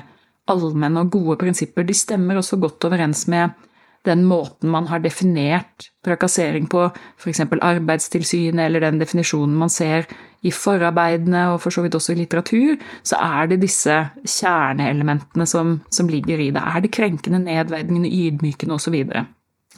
allmenne 0.51 1.05
og 1.05 1.13
gode 1.13 1.37
prinsipper. 1.39 1.85
De 1.87 1.95
stemmer 1.95 2.41
også 2.41 2.59
godt 2.59 2.89
overens 2.89 3.23
med 3.31 3.55
den 4.03 4.25
måten 4.27 4.67
man 4.67 4.89
har 4.89 4.99
definert 4.99 5.87
trakassering 6.03 6.65
på, 6.67 6.89
f.eks. 7.15 7.39
Arbeidstilsynet, 7.55 8.65
eller 8.65 8.83
den 8.83 8.99
definisjonen 8.99 9.55
man 9.55 9.71
ser 9.71 10.09
i 10.43 10.51
forarbeidene 10.51 11.45
og 11.53 11.61
for 11.63 11.71
så 11.71 11.85
vidt 11.85 11.95
også 11.95 12.11
i 12.11 12.19
litteratur, 12.19 12.75
så 13.07 13.21
er 13.23 13.47
det 13.53 13.61
disse 13.63 13.95
kjerneelementene 14.27 15.47
som, 15.47 15.77
som 15.87 16.11
ligger 16.11 16.43
i 16.43 16.49
det. 16.51 16.59
Er 16.59 16.83
det 16.83 16.91
krenkende, 16.91 17.39
nedverdigende, 17.45 18.11
ydmykende 18.11 18.75
osv.? 18.75 18.99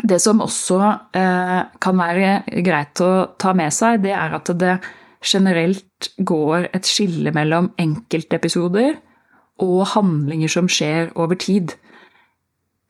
Det 0.04 0.20
som 0.20 0.44
også 0.44 0.80
eh, 1.16 1.62
kan 1.82 1.98
være 2.00 2.62
greit 2.66 3.00
å 3.04 3.12
ta 3.40 3.54
med 3.56 3.72
seg, 3.74 4.02
det 4.04 4.12
er 4.16 4.36
at 4.36 4.52
det 4.60 4.76
generelt 5.26 6.10
går 6.18 6.70
et 6.76 6.86
skille 6.86 7.32
mellom 7.34 7.72
enkeltepisoder 7.82 8.98
og 9.64 9.86
handlinger 9.94 10.52
som 10.52 10.68
skjer 10.70 11.14
over 11.16 11.40
tid. 11.40 11.74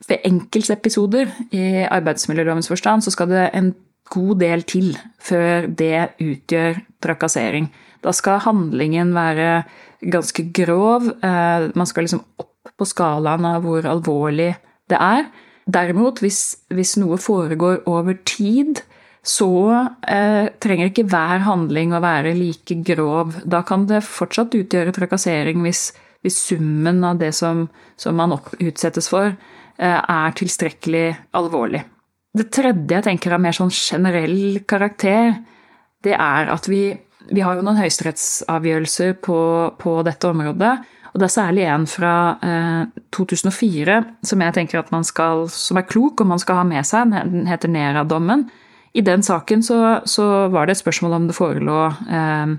Ved 0.08 0.26
enkeltepisoder 0.26 1.30
i 1.54 1.86
arbeidsmiljølovens 1.86 2.68
forstand 2.68 3.06
så 3.06 3.14
skal 3.14 3.30
det 3.30 3.46
en 3.56 3.72
god 4.12 4.42
del 4.42 4.62
til 4.68 4.92
før 5.22 5.70
det 5.70 6.18
utgjør 6.22 6.82
trakassering. 7.02 7.70
Da 8.04 8.12
skal 8.14 8.42
handlingen 8.44 9.14
være 9.16 9.64
ganske 10.02 10.50
grov. 10.54 11.08
Eh, 11.22 11.70
man 11.74 11.88
skal 11.88 12.06
liksom 12.06 12.24
opp 12.38 12.74
på 12.76 12.86
skalaen 12.88 13.46
av 13.48 13.62
hvor 13.64 13.86
alvorlig 13.88 14.52
det 14.90 14.98
er. 15.00 15.26
Derimot, 15.66 16.20
hvis, 16.22 16.60
hvis 16.70 16.94
noe 17.00 17.18
foregår 17.18 17.80
over 17.90 18.14
tid, 18.28 18.84
så 19.26 19.50
eh, 20.06 20.52
trenger 20.62 20.92
ikke 20.92 21.08
hver 21.10 21.42
handling 21.42 21.94
å 21.96 22.02
være 22.04 22.36
like 22.38 22.76
grov. 22.86 23.34
Da 23.42 23.64
kan 23.66 23.88
det 23.90 24.04
fortsatt 24.06 24.54
utgjøre 24.54 24.94
trakassering 24.94 25.64
hvis, 25.66 25.88
hvis 26.22 26.38
summen 26.52 27.02
av 27.06 27.18
det 27.18 27.32
som, 27.34 27.64
som 27.98 28.14
man 28.18 28.36
opp, 28.36 28.52
utsettes 28.62 29.10
for, 29.10 29.34
eh, 29.34 29.98
er 29.98 30.38
tilstrekkelig 30.38 31.08
alvorlig. 31.34 31.82
Det 32.36 32.50
tredje 32.52 32.98
jeg 32.98 33.06
tenker 33.08 33.34
av 33.34 33.42
mer 33.42 33.56
sånn 33.56 33.72
generell 33.72 34.60
karakter, 34.68 35.34
det 36.06 36.14
er 36.14 36.52
at 36.52 36.68
vi, 36.70 36.92
vi 37.32 37.42
har 37.42 37.56
jo 37.58 37.64
noen 37.66 37.80
høyesterettsavgjørelser 37.80 39.16
på, 39.24 39.40
på 39.80 39.96
dette 40.06 40.30
området. 40.30 40.76
Og 41.16 41.22
det 41.22 41.30
er 41.30 41.32
særlig 41.32 41.62
en 41.64 41.86
fra 41.88 42.14
eh, 42.44 42.82
2004 43.16 43.94
som 44.28 44.42
jeg 44.44 44.52
tenker 44.52 44.82
at 44.82 44.90
man 44.92 45.06
skal, 45.08 45.46
som 45.48 45.80
er 45.80 45.86
klok 45.88 46.20
og 46.20 46.28
man 46.28 46.42
skal 46.42 46.60
ha 46.60 46.64
med 46.68 46.84
seg. 46.84 47.14
Den 47.32 47.48
heter 47.48 47.72
Nera-dommen. 47.72 48.44
I 48.92 49.00
den 49.00 49.24
saken 49.24 49.64
så, 49.64 50.02
så, 50.04 50.26
var 50.52 50.68
det 50.68 50.76
et 50.76 50.82
spørsmål 50.82 51.16
om 51.16 51.30
det 51.30 51.38
forelå 51.38 51.78
eh, 52.04 52.52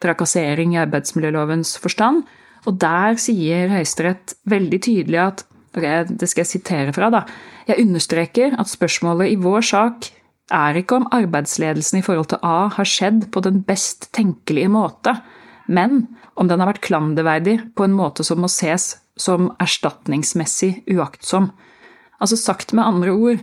trakassering 0.00 0.72
i 0.72 0.80
arbeidsmiljølovens 0.80 1.76
forstand. 1.84 2.24
Og 2.64 2.80
der 2.80 3.20
sier 3.20 3.68
Høyesterett 3.74 4.38
veldig 4.48 4.80
tydelig 4.88 5.20
at 5.26 5.44
ok, 5.76 5.84
Det 6.08 6.32
skal 6.32 6.46
jeg 6.46 6.52
sitere 6.54 6.96
fra, 6.96 7.12
da. 7.12 7.26
Jeg 7.68 7.84
understreker 7.84 8.56
at 8.56 8.72
spørsmålet 8.72 9.34
i 9.34 9.40
vår 9.40 9.68
sak 9.68 10.08
er 10.48 10.80
ikke 10.80 10.96
om 10.96 11.10
arbeidsledelsen 11.12 12.00
i 12.00 12.06
forhold 12.06 12.32
til 12.32 12.40
A 12.40 12.70
har 12.72 12.88
skjedd 12.88 13.28
på 13.34 13.44
den 13.44 13.60
best 13.68 14.08
tenkelige 14.16 14.72
måte, 14.72 15.18
men 15.68 16.06
om 16.38 16.48
den 16.48 16.62
har 16.62 16.70
vært 16.70 16.84
klanderverdig 16.86 17.58
på 17.76 17.86
en 17.86 17.96
måte 17.96 18.24
som 18.26 18.40
må 18.42 18.50
ses 18.52 18.96
som 19.18 19.50
erstatningsmessig 19.60 20.84
uaktsom. 20.94 21.50
Altså 22.22 22.38
sagt 22.40 22.74
med 22.76 22.86
andre 22.86 23.14
ord, 23.14 23.42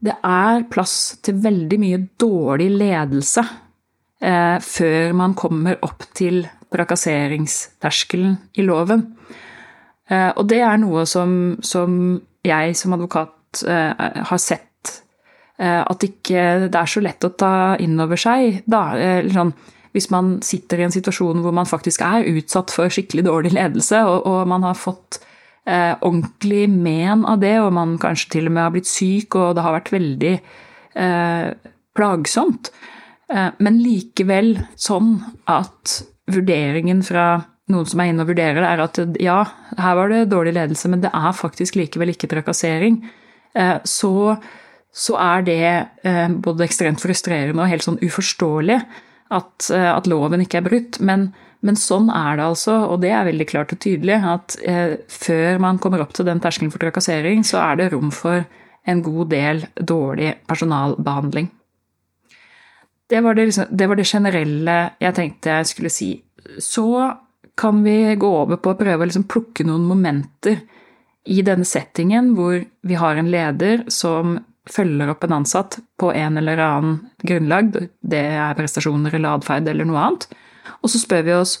det 0.00 0.16
er 0.24 0.64
plass 0.72 1.16
til 1.24 1.42
veldig 1.44 1.78
mye 1.80 2.00
dårlig 2.20 2.70
ledelse 2.80 3.44
eh, 4.24 4.56
før 4.64 5.14
man 5.16 5.36
kommer 5.36 5.80
opp 5.84 6.06
til 6.16 6.42
trakasseringsterskelen 6.72 8.36
i 8.56 8.64
loven. 8.64 9.04
Eh, 10.08 10.30
og 10.30 10.46
det 10.48 10.62
er 10.64 10.80
noe 10.80 11.04
som, 11.08 11.58
som 11.60 12.18
jeg 12.46 12.76
som 12.80 12.96
advokat 12.96 13.64
eh, 13.68 14.24
har 14.30 14.40
sett 14.40 14.68
Eh, 15.60 15.82
at 15.84 16.06
ikke 16.06 16.70
det 16.72 16.78
er 16.78 16.88
så 16.88 17.02
lett 17.04 17.26
å 17.26 17.34
ta 17.36 17.52
inn 17.82 17.98
over 18.00 18.20
seg. 18.20 18.62
Da, 18.70 18.84
sånn, 19.32 19.52
hvis 19.96 20.10
man 20.12 20.38
sitter 20.46 20.80
i 20.80 20.86
en 20.86 20.94
situasjon 20.94 21.42
hvor 21.44 21.54
man 21.56 21.68
faktisk 21.68 22.04
er 22.06 22.28
utsatt 22.30 22.72
for 22.74 22.92
skikkelig 22.92 23.26
dårlig 23.26 23.54
ledelse, 23.56 24.02
og, 24.06 24.26
og 24.28 24.48
man 24.50 24.64
har 24.66 24.78
fått 24.78 25.20
eh, 25.66 25.96
ordentlig 25.98 26.66
men 26.70 27.26
av 27.28 27.42
det, 27.42 27.56
og 27.62 27.72
man 27.76 27.96
kanskje 28.02 28.36
til 28.36 28.50
og 28.50 28.56
med 28.56 28.66
har 28.66 28.74
blitt 28.76 28.90
syk, 28.90 29.36
og 29.38 29.56
det 29.56 29.66
har 29.66 29.76
vært 29.78 29.92
veldig 29.94 30.34
eh, 30.36 31.72
plagsomt. 31.98 32.72
Eh, 33.30 33.50
men 33.58 33.82
likevel 33.82 34.56
sånn 34.78 35.16
at 35.50 36.00
vurderingen 36.30 37.02
fra 37.06 37.32
noen 37.70 37.86
som 37.86 38.02
er 38.02 38.10
inne 38.10 38.24
og 38.24 38.32
vurderer 38.32 38.62
det, 38.62 38.70
er 38.70 38.82
at 38.82 39.20
ja, 39.22 39.42
her 39.78 39.98
var 39.98 40.10
det 40.10 40.24
dårlig 40.30 40.56
ledelse, 40.56 40.90
men 40.90 41.02
det 41.02 41.12
er 41.14 41.36
faktisk 41.38 41.78
likevel 41.78 42.14
ikke 42.14 42.30
trakassering. 42.30 43.02
Eh, 43.58 43.78
så 43.86 44.38
så 44.90 45.14
er 45.22 45.44
det 45.46 45.66
eh, 46.02 46.32
både 46.42 46.66
ekstremt 46.66 46.98
frustrerende 47.02 47.62
og 47.62 47.70
helt 47.70 47.84
sånn 47.86 48.00
uforståelig 48.02 48.80
at, 49.30 49.70
eh, 49.70 49.90
at 49.90 50.08
loven 50.10 50.44
ikke 50.44 50.60
er 50.60 50.66
brutt. 50.66 50.98
Men, 51.00 51.30
men, 51.66 51.78
sånn 51.78 52.10
er 52.12 52.40
det 52.40 52.48
altså, 52.48 52.76
og 52.90 53.00
det 53.04 53.12
er 53.14 53.28
veldig 53.28 53.46
klart 53.50 53.74
og 53.74 53.82
tydelig, 53.82 54.18
at 54.32 54.58
eh, 54.62 54.96
før 55.10 55.60
man 55.62 55.80
kommer 55.82 56.02
opp 56.04 56.14
til 56.16 56.28
den 56.28 56.42
terskelen 56.42 56.72
for 56.74 56.82
trakassering, 56.82 57.46
så 57.46 57.62
er 57.62 57.80
det 57.80 57.92
rom 57.94 58.12
for 58.14 58.44
en 58.88 59.02
god 59.04 59.32
del 59.32 59.64
dårlig 59.76 60.34
personalbehandling. 60.48 61.50
Det 63.10 63.20
var 63.20 63.34
det, 63.34 63.48
liksom, 63.50 63.70
det 63.70 63.88
var 63.90 63.98
det, 63.98 64.06
generelle 64.06 64.76
jeg 65.02 65.14
tenkte 65.16 65.56
jeg 65.56 65.70
skulle 65.72 65.90
si. 65.90 66.12
Så 66.62 66.86
kan 67.58 67.82
vi 67.84 68.14
gå 68.16 68.28
over 68.42 68.60
på 68.62 68.72
å 68.72 68.78
prøve 68.78 69.02
å 69.02 69.08
liksom 69.08 69.26
plukke 69.28 69.66
noen 69.66 69.82
momenter 69.88 70.62
i 71.30 71.42
denne 71.44 71.66
settingen 71.68 72.30
hvor 72.36 72.62
vi 72.62 72.96
har 72.96 73.18
en 73.18 73.28
leder 73.30 73.82
som 73.92 74.38
følger 74.70 75.10
opp 75.12 75.24
en 75.26 75.40
ansatt 75.40 75.78
på 76.00 76.12
en 76.16 76.38
eller 76.40 76.60
annen 76.64 77.00
grunnlag, 77.26 77.72
det 78.00 78.22
er 78.38 78.56
prestasjoner 78.58 79.16
eller 79.16 79.38
atferd 79.38 79.68
eller 79.70 79.88
noe 79.88 80.04
annet, 80.04 80.28
og 80.80 80.92
så 80.92 81.00
spør 81.02 81.26
vi 81.26 81.36
oss 81.36 81.56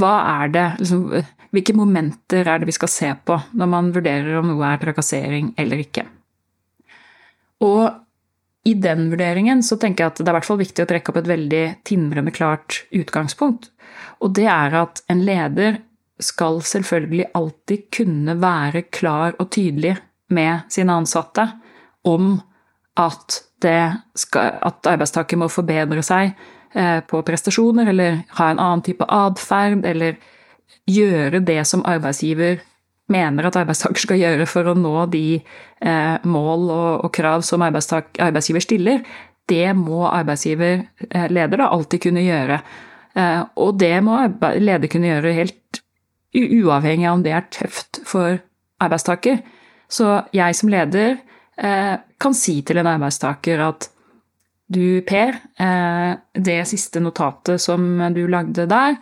hva 0.00 0.14
er 0.42 0.52
det, 0.52 0.66
liksom, 0.82 1.06
hvilke 1.56 1.76
momenter 1.76 2.48
er 2.48 2.60
det 2.60 2.68
vi 2.68 2.76
skal 2.76 2.92
se 2.92 3.12
på 3.24 3.38
når 3.56 3.70
man 3.72 3.92
vurderer 3.94 4.40
om 4.40 4.50
noe 4.50 4.68
er 4.68 4.82
trakassering 4.82 5.54
eller 5.60 5.80
ikke. 5.86 6.04
Og 7.64 7.86
i 8.66 8.74
den 8.74 9.06
vurderingen 9.12 9.62
så 9.64 9.78
tenker 9.80 10.04
jeg 10.04 10.12
at 10.12 10.20
det 10.20 10.28
er 10.28 10.36
hvert 10.36 10.48
fall 10.48 10.60
viktig 10.60 10.84
å 10.84 10.90
trekke 10.90 11.12
opp 11.12 11.20
et 11.22 11.30
veldig 11.30 11.64
tindrende 11.86 12.34
klart 12.34 12.82
utgangspunkt. 12.94 13.70
Og 14.20 14.34
det 14.36 14.48
er 14.50 14.74
at 14.82 15.00
en 15.12 15.22
leder 15.24 15.78
skal 16.22 16.58
selvfølgelig 16.64 17.30
alltid 17.36 17.86
kunne 17.94 18.36
være 18.40 18.86
klar 18.90 19.36
og 19.38 19.50
tydelig 19.54 19.94
med 20.34 20.66
sine 20.72 20.96
ansatte 20.98 21.46
om 22.08 22.36
at, 22.96 23.42
skal, 24.16 24.56
at 24.64 24.88
arbeidstaker 24.88 25.38
må 25.40 25.50
forbedre 25.52 26.04
seg 26.06 26.32
eh, 26.76 27.02
på 27.04 27.20
prestasjoner, 27.26 27.90
eller 27.92 28.22
ha 28.38 28.50
en 28.50 28.62
annen 28.62 28.84
type 28.86 29.04
atferd, 29.12 29.84
eller 29.86 30.16
gjøre 30.88 31.42
det 31.44 31.60
som 31.68 31.84
arbeidsgiver 31.88 32.62
mener 33.12 33.46
at 33.46 33.58
arbeidstaker 33.60 34.02
skal 34.02 34.18
gjøre 34.18 34.48
for 34.50 34.66
å 34.66 34.74
nå 34.78 34.94
de 35.12 35.38
eh, 35.38 36.16
mål 36.26 36.70
og, 36.74 37.10
krav 37.14 37.44
som 37.46 37.62
arbeidsgiver 37.62 38.64
stiller, 38.64 39.04
det 39.46 39.68
må 39.78 40.06
arbeidsgiver, 40.08 40.86
eh, 41.10 41.28
leder, 41.30 41.60
da, 41.60 41.70
alltid 41.70 42.08
kunne 42.08 42.26
gjøre. 42.26 42.60
Og 43.56 43.78
det 43.80 43.94
må 44.04 44.12
leder 44.60 44.90
kunne 44.92 45.08
gjøre 45.08 45.30
helt 45.32 45.78
uavhengig 46.36 47.06
av 47.08 47.14
om 47.16 47.22
det 47.24 47.32
er 47.32 47.46
tøft 47.48 48.02
for 48.04 48.36
arbeidstaker. 48.84 49.38
Så 49.88 50.18
jeg 50.36 50.58
som 50.58 50.68
leder 50.68 51.16
kan 51.56 52.34
si 52.36 52.58
til 52.68 52.76
en 52.82 52.88
arbeidstaker 52.90 53.62
at 53.64 53.86
du, 54.66 55.02
Per, 55.06 55.36
eh, 55.62 56.12
det 56.34 56.58
siste 56.66 57.00
notatet 57.02 57.62
som 57.62 57.84
du 58.14 58.24
lagde 58.30 58.66
der, 58.66 58.96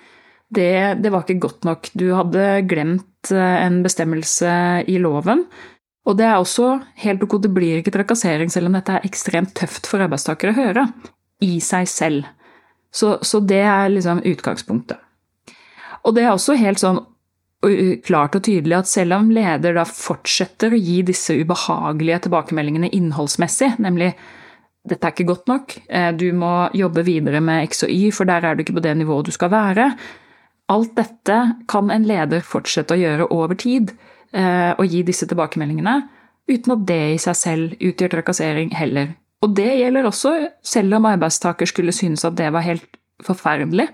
det, 0.55 1.01
det, 1.03 1.11
var 1.11 1.25
ikke 1.25 1.41
godt 1.47 1.65
nok. 1.65 1.89
Du 1.97 2.11
hadde 2.15 2.65
glemt 2.69 3.33
eh, 3.33 3.57
en 3.65 3.81
bestemmelse 3.85 4.85
i 4.91 4.99
loven. 5.01 5.47
Og 6.05 6.19
det 6.19 6.27
er 6.29 6.37
også 6.37 6.77
helt 7.01 7.25
ok, 7.25 7.39
det 7.41 7.53
blir 7.57 7.81
ikke 7.81 7.95
trakassering 7.95 8.53
selv 8.53 8.69
om 8.69 8.77
dette 8.77 8.99
er 8.99 9.09
ekstremt 9.09 9.55
tøft 9.57 9.89
for 9.89 10.05
arbeidstakere 10.05 10.53
å 10.53 10.59
høre. 10.59 10.85
I 11.43 11.57
seg 11.65 11.89
selv. 11.91 12.29
Så, 12.95 13.17
så 13.27 13.41
det 13.43 13.65
er 13.65 13.89
liksom 13.91 14.21
utgangspunktet. 14.29 15.01
Og 16.05 16.13
det 16.15 16.27
er 16.27 16.35
også 16.35 16.59
helt 16.61 16.83
sånn 16.83 17.01
klart 18.05 18.37
og 18.39 18.45
tydelig 18.47 18.77
at 18.79 18.91
selv 18.91 19.17
om 19.19 19.31
leder 19.35 19.77
da 19.77 19.85
fortsetter 19.89 20.75
å 20.75 20.81
gi 20.81 21.03
disse 21.07 21.37
ubehagelige 21.37 22.25
tilbakemeldingene 22.27 22.91
innholdsmessig, 22.97 23.75
nemlig 23.83 24.13
dette 24.85 25.09
er 25.09 25.15
ikke 25.15 25.29
godt 25.31 25.49
nok, 25.49 25.77
eh, 25.89 26.11
du 26.13 26.27
må 26.37 26.69
jobbe 26.77 27.05
videre 27.07 27.41
med 27.41 27.71
X 27.71 27.87
og 27.87 27.93
Y, 27.93 28.11
for 28.13 28.29
der 28.29 28.45
er 28.45 28.55
du 28.55 28.65
ikke 28.65 28.77
på 28.77 28.85
det 28.85 28.97
nivået 28.99 29.31
du 29.31 29.33
skal 29.33 29.51
være. 29.53 29.95
Alt 30.69 30.95
dette 30.97 31.39
kan 31.69 31.91
en 31.91 32.05
leder 32.09 32.45
fortsette 32.45 32.93
å 32.93 33.01
gjøre 33.01 33.31
over 33.33 33.57
tid, 33.57 33.95
eh, 34.33 34.73
og 34.77 34.85
gi 34.87 35.03
disse 35.03 35.27
tilbakemeldingene, 35.27 36.03
uten 36.51 36.73
at 36.77 36.85
det 36.87 37.03
i 37.15 37.23
seg 37.23 37.37
selv 37.37 37.79
utgjør 37.81 38.19
trakassering 38.19 38.75
heller. 38.77 39.15
Og 39.45 39.55
det 39.57 39.71
gjelder 39.79 40.05
også 40.09 40.35
selv 40.65 40.97
om 40.99 41.09
arbeidstaker 41.09 41.69
skulle 41.69 41.93
synes 41.93 42.25
at 42.25 42.37
det 42.37 42.53
var 42.53 42.65
helt 42.65 43.01
forferdelig, 43.25 43.89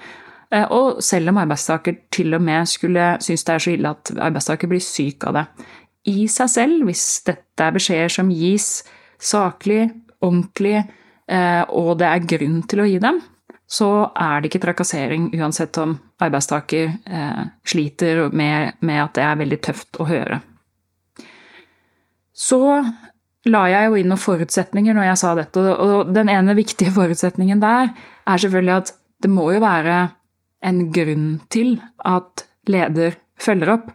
og 0.51 1.03
selv 1.05 1.31
om 1.31 1.39
arbeidstaker 1.39 1.95
til 2.11 2.35
og 2.35 2.43
med 2.43 2.67
skulle 2.67 3.13
synes 3.23 3.45
det 3.47 3.55
er 3.55 3.63
så 3.63 3.75
ille 3.75 3.93
at 3.95 4.11
arbeidstaker 4.19 4.71
blir 4.71 4.83
syk 4.83 5.29
av 5.31 5.37
det. 5.39 5.45
I 6.11 6.25
seg 6.33 6.49
selv, 6.51 6.87
hvis 6.89 7.05
dette 7.27 7.67
er 7.67 7.77
beskjeder 7.77 8.13
som 8.13 8.33
gis 8.33 8.81
saklig, 9.21 9.85
ordentlig, 10.25 10.81
eh, 11.29 11.63
og 11.69 11.99
det 12.01 12.09
er 12.09 12.29
grunn 12.33 12.63
til 12.69 12.83
å 12.83 12.89
gi 12.89 12.99
dem, 13.03 13.21
så 13.71 14.11
er 14.19 14.41
det 14.41 14.51
ikke 14.51 14.63
trakassering 14.65 15.29
uansett 15.39 15.77
om 15.79 15.95
arbeidstaker 16.21 16.89
eh, 17.07 17.43
sliter 17.63 18.27
med, 18.35 18.81
med 18.81 19.05
at 19.05 19.15
det 19.19 19.27
er 19.27 19.41
veldig 19.45 19.61
tøft 19.69 20.01
å 20.01 20.09
høre. 20.09 20.41
Så 22.35 22.61
la 23.51 23.61
jeg 23.71 23.89
jo 23.89 24.01
inn 24.01 24.11
noen 24.11 24.21
forutsetninger 24.21 24.97
når 24.97 25.11
jeg 25.11 25.21
sa 25.21 25.35
dette, 25.39 25.63
og 25.63 26.11
den 26.17 26.33
ene 26.33 26.57
viktige 26.59 26.93
forutsetningen 26.97 27.61
der 27.63 27.93
er 27.93 28.43
selvfølgelig 28.43 28.77
at 28.81 28.95
det 29.21 29.31
må 29.31 29.51
jo 29.53 29.61
være 29.63 30.01
en 30.65 30.85
grunn 30.93 31.41
til 31.53 31.79
at 32.07 32.45
leder 32.71 33.17
følger 33.41 33.75
opp. 33.77 33.91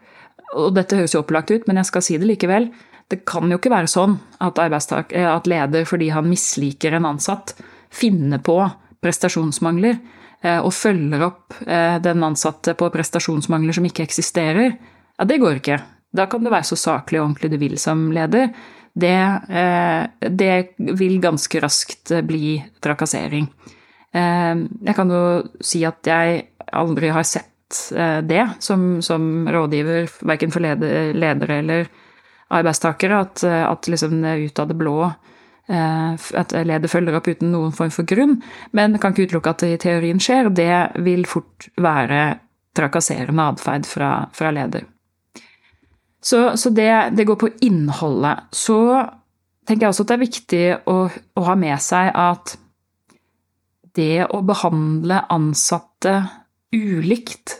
Og 0.55 0.73
dette 0.75 0.97
høres 0.97 1.15
jo 1.15 1.21
opplagt 1.23 1.51
ut, 1.51 1.65
men 1.67 1.79
jeg 1.81 1.89
skal 1.89 2.05
si 2.05 2.17
det 2.19 2.29
likevel. 2.29 2.69
Det 3.11 3.21
kan 3.27 3.51
jo 3.51 3.59
ikke 3.59 3.73
være 3.73 3.89
sånn 3.91 4.17
at, 4.41 4.57
eh, 4.57 5.27
at 5.29 5.49
leder, 5.49 5.85
fordi 5.85 6.09
han 6.13 6.29
misliker 6.29 6.95
en 6.97 7.09
ansatt, 7.13 7.53
finner 7.93 8.41
på 8.41 8.57
prestasjonsmangler 9.03 9.99
eh, 10.41 10.57
og 10.57 10.73
følger 10.73 11.25
opp 11.27 11.59
eh, 11.67 11.99
den 12.01 12.23
ansatte 12.25 12.73
på 12.77 12.89
prestasjonsmangler 12.93 13.77
som 13.77 13.85
ikke 13.85 14.05
eksisterer. 14.07 14.73
Ja, 15.19 15.27
det 15.27 15.39
går 15.43 15.61
ikke. 15.61 15.79
Da 16.15 16.25
kan 16.31 16.43
du 16.43 16.49
være 16.49 16.65
så 16.65 16.79
saklig 16.79 17.19
og 17.19 17.29
ordentlig 17.29 17.51
du 17.53 17.59
vil 17.61 17.77
som 17.81 18.07
leder. 18.15 18.49
Det, 18.95 19.11
det 20.31 20.51
vil 20.79 21.17
ganske 21.19 21.59
raskt 21.59 22.13
bli 22.23 22.53
trakassering. 22.79 23.49
Jeg 24.15 24.95
kan 24.95 25.11
jo 25.11 25.23
si 25.59 25.81
at 25.83 26.07
jeg 26.07 26.45
aldri 26.71 27.11
har 27.13 27.25
sett 27.27 27.91
eh, 27.95 28.21
det 28.25 28.47
som, 28.59 29.01
som 29.01 29.47
rådgiver, 29.51 30.09
verken 30.25 30.53
for 30.53 30.65
ledere 30.65 31.59
eller 31.59 31.87
arbeidstakere, 32.53 33.21
at, 33.25 33.43
eh, 33.43 33.63
at 33.65 33.87
liksom 33.87 34.23
ut 34.25 34.59
av 34.59 34.69
det 34.69 34.77
blå 34.79 34.97
eh, 35.05 36.13
at 36.13 36.55
leder 36.65 36.91
følger 36.91 37.17
opp 37.17 37.29
uten 37.29 37.51
noen 37.53 37.75
form 37.75 37.93
for 37.93 38.07
grunn. 38.07 38.39
Men 38.77 38.97
kan 38.99 39.13
ikke 39.13 39.29
utelukke 39.29 39.55
at 39.55 39.63
det 39.65 39.71
i 39.73 39.83
teorien 39.87 40.21
skjer. 40.21 40.51
Det 40.53 41.03
vil 41.05 41.25
fort 41.29 41.69
være 41.81 42.39
trakasserende 42.75 43.49
atferd 43.53 43.87
fra, 43.87 44.11
fra, 44.35 44.51
leder. 44.51 44.85
Så, 46.25 46.57
så 46.57 46.71
det, 46.73 46.91
det, 47.15 47.27
går 47.27 47.39
på 47.39 47.51
innholdet. 47.65 48.49
Så 48.51 48.77
tenker 49.67 49.85
jeg 49.85 49.93
også 49.93 50.05
at 50.05 50.11
det 50.11 50.15
er 50.15 50.25
viktig 50.25 50.63
å, 50.91 50.97
å 51.09 51.45
ha 51.45 51.57
med 51.59 51.81
seg 51.81 52.09
at 52.11 52.57
det 53.95 54.25
å 54.27 54.41
behandle 54.43 55.21
ansatte 55.31 56.17
ulikt, 56.73 57.59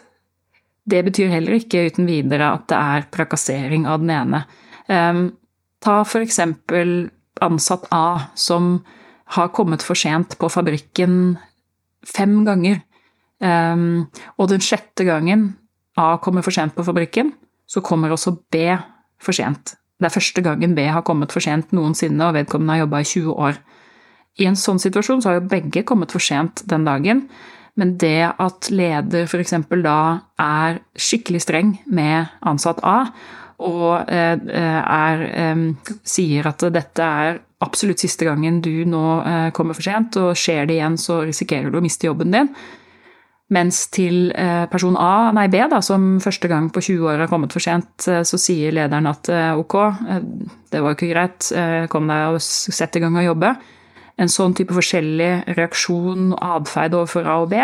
det 0.86 1.02
betyr 1.08 1.34
heller 1.34 1.58
ikke 1.58 1.88
uten 1.90 2.08
videre 2.10 2.52
at 2.58 2.68
det 2.70 2.78
er 2.78 3.08
trakassering 3.14 3.88
av 3.90 4.04
den 4.04 4.14
ene. 4.14 4.44
Um, 4.86 5.24
ta 5.82 6.04
for 6.06 6.26
eksempel 6.26 7.10
ansatt 7.44 7.88
A 7.94 8.32
som 8.38 8.80
har 9.36 9.50
kommet 9.56 9.84
for 9.84 9.98
sent 9.98 10.38
på 10.40 10.50
fabrikken 10.54 11.38
fem 12.06 12.44
ganger. 12.46 12.84
Um, 13.42 14.06
og 14.38 14.52
den 14.54 14.64
sjette 14.64 15.08
gangen 15.08 15.56
A 15.98 16.16
kommer 16.22 16.46
for 16.46 16.54
sent 16.54 16.76
på 16.76 16.86
fabrikken, 16.86 17.34
så 17.66 17.82
kommer 17.82 18.14
også 18.14 18.36
B 18.54 18.70
for 19.22 19.36
sent. 19.36 19.76
Det 20.00 20.10
er 20.10 20.14
første 20.14 20.44
gangen 20.44 20.76
B 20.76 20.86
har 20.92 21.06
kommet 21.08 21.32
for 21.32 21.44
sent 21.44 21.72
noensinne, 21.74 22.28
og 22.28 22.36
vedkommende 22.36 22.76
har 22.76 22.84
jobba 22.84 23.02
i 23.02 23.10
20 23.10 23.36
år. 23.48 23.60
I 24.44 24.50
en 24.50 24.58
sånn 24.60 24.82
situasjon 24.84 25.24
så 25.24 25.32
har 25.32 25.40
jo 25.40 25.50
begge 25.54 25.86
kommet 25.88 26.12
for 26.12 26.24
sent 26.24 26.66
den 26.68 26.84
dagen, 26.88 27.26
men 27.80 27.96
det 28.00 28.32
at 28.40 28.70
leder 28.72 29.28
f.eks. 29.28 29.56
da 29.84 30.00
er 30.40 30.80
skikkelig 30.96 31.42
streng 31.44 31.74
med 31.86 32.32
ansatt 32.48 32.80
A, 32.88 33.00
og 33.64 34.10
eh, 34.12 34.40
er, 34.52 35.26
sier 36.04 36.48
at 36.50 36.66
dette 36.76 37.04
er 37.04 37.38
absolutt 37.64 38.02
siste 38.04 38.28
gangen 38.28 38.60
du 38.64 38.84
nå 38.88 39.04
eh, 39.24 39.52
kommer 39.56 39.78
for 39.78 39.88
sent, 39.88 40.18
og 40.20 40.36
skjer 40.40 40.68
det 40.68 40.80
igjen, 40.80 40.98
så 41.00 41.22
risikerer 41.24 41.72
du 41.72 41.80
å 41.80 41.84
miste 41.84 42.08
jobben 42.08 42.36
din. 42.36 42.52
Mens 43.56 43.84
til 43.94 44.32
eh, 44.34 44.66
person 44.72 44.98
A, 45.00 45.32
nei 45.36 45.48
B, 45.52 45.62
da, 45.72 45.80
som 45.84 46.16
første 46.24 46.50
gang 46.52 46.72
på 46.74 46.84
20 46.84 47.12
år 47.12 47.24
har 47.24 47.32
kommet 47.32 47.56
for 47.56 47.64
sent, 47.64 48.08
så 48.08 48.40
sier 48.42 48.76
lederen 48.76 49.08
at 49.12 49.30
ok, 49.60 49.76
det 50.72 50.82
var 50.82 50.92
jo 50.92 50.98
ikke 50.98 51.14
greit, 51.14 51.52
kom 51.92 52.12
deg 52.12 52.36
og 52.36 52.44
sett 52.44 52.96
i 52.98 53.04
gang 53.04 53.20
og 53.20 53.34
jobbe 53.34 53.56
en 54.22 54.32
sånn 54.32 54.56
type 54.58 54.76
forskjellig 54.76 55.58
reaksjon 55.58 56.32
og 56.36 56.40
atferd 56.42 56.96
overfor 56.98 57.28
A 57.28 57.42
og 57.44 57.52
B, 57.52 57.62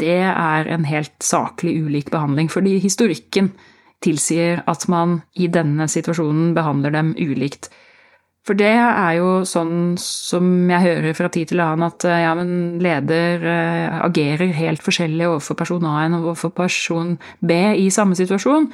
det 0.00 0.22
er 0.30 0.70
en 0.72 0.86
helt 0.88 1.12
saklig 1.24 1.76
ulik 1.82 2.10
behandling. 2.12 2.48
Fordi 2.52 2.78
historikken 2.80 3.52
tilsier 4.04 4.62
at 4.70 4.86
man 4.88 5.20
i 5.36 5.50
denne 5.52 5.88
situasjonen 5.90 6.54
behandler 6.56 6.94
dem 6.94 7.12
ulikt. 7.20 7.68
For 8.48 8.56
det 8.56 8.72
er 8.72 9.18
jo 9.18 9.42
sånn 9.44 9.98
som 10.00 10.46
jeg 10.70 10.86
hører 10.86 11.16
fra 11.18 11.28
tid 11.32 11.50
til 11.50 11.60
annen, 11.60 11.84
at 11.90 12.06
ja, 12.08 12.30
men 12.38 12.80
leder 12.80 13.44
eh, 13.44 13.98
agerer 14.00 14.54
helt 14.56 14.80
forskjellig 14.82 15.28
overfor 15.28 15.58
person 15.60 15.84
A 15.84 15.98
enn 16.06 16.16
overfor 16.22 16.54
person 16.56 17.18
B 17.44 17.58
i 17.76 17.90
samme 17.92 18.16
situasjon. 18.16 18.70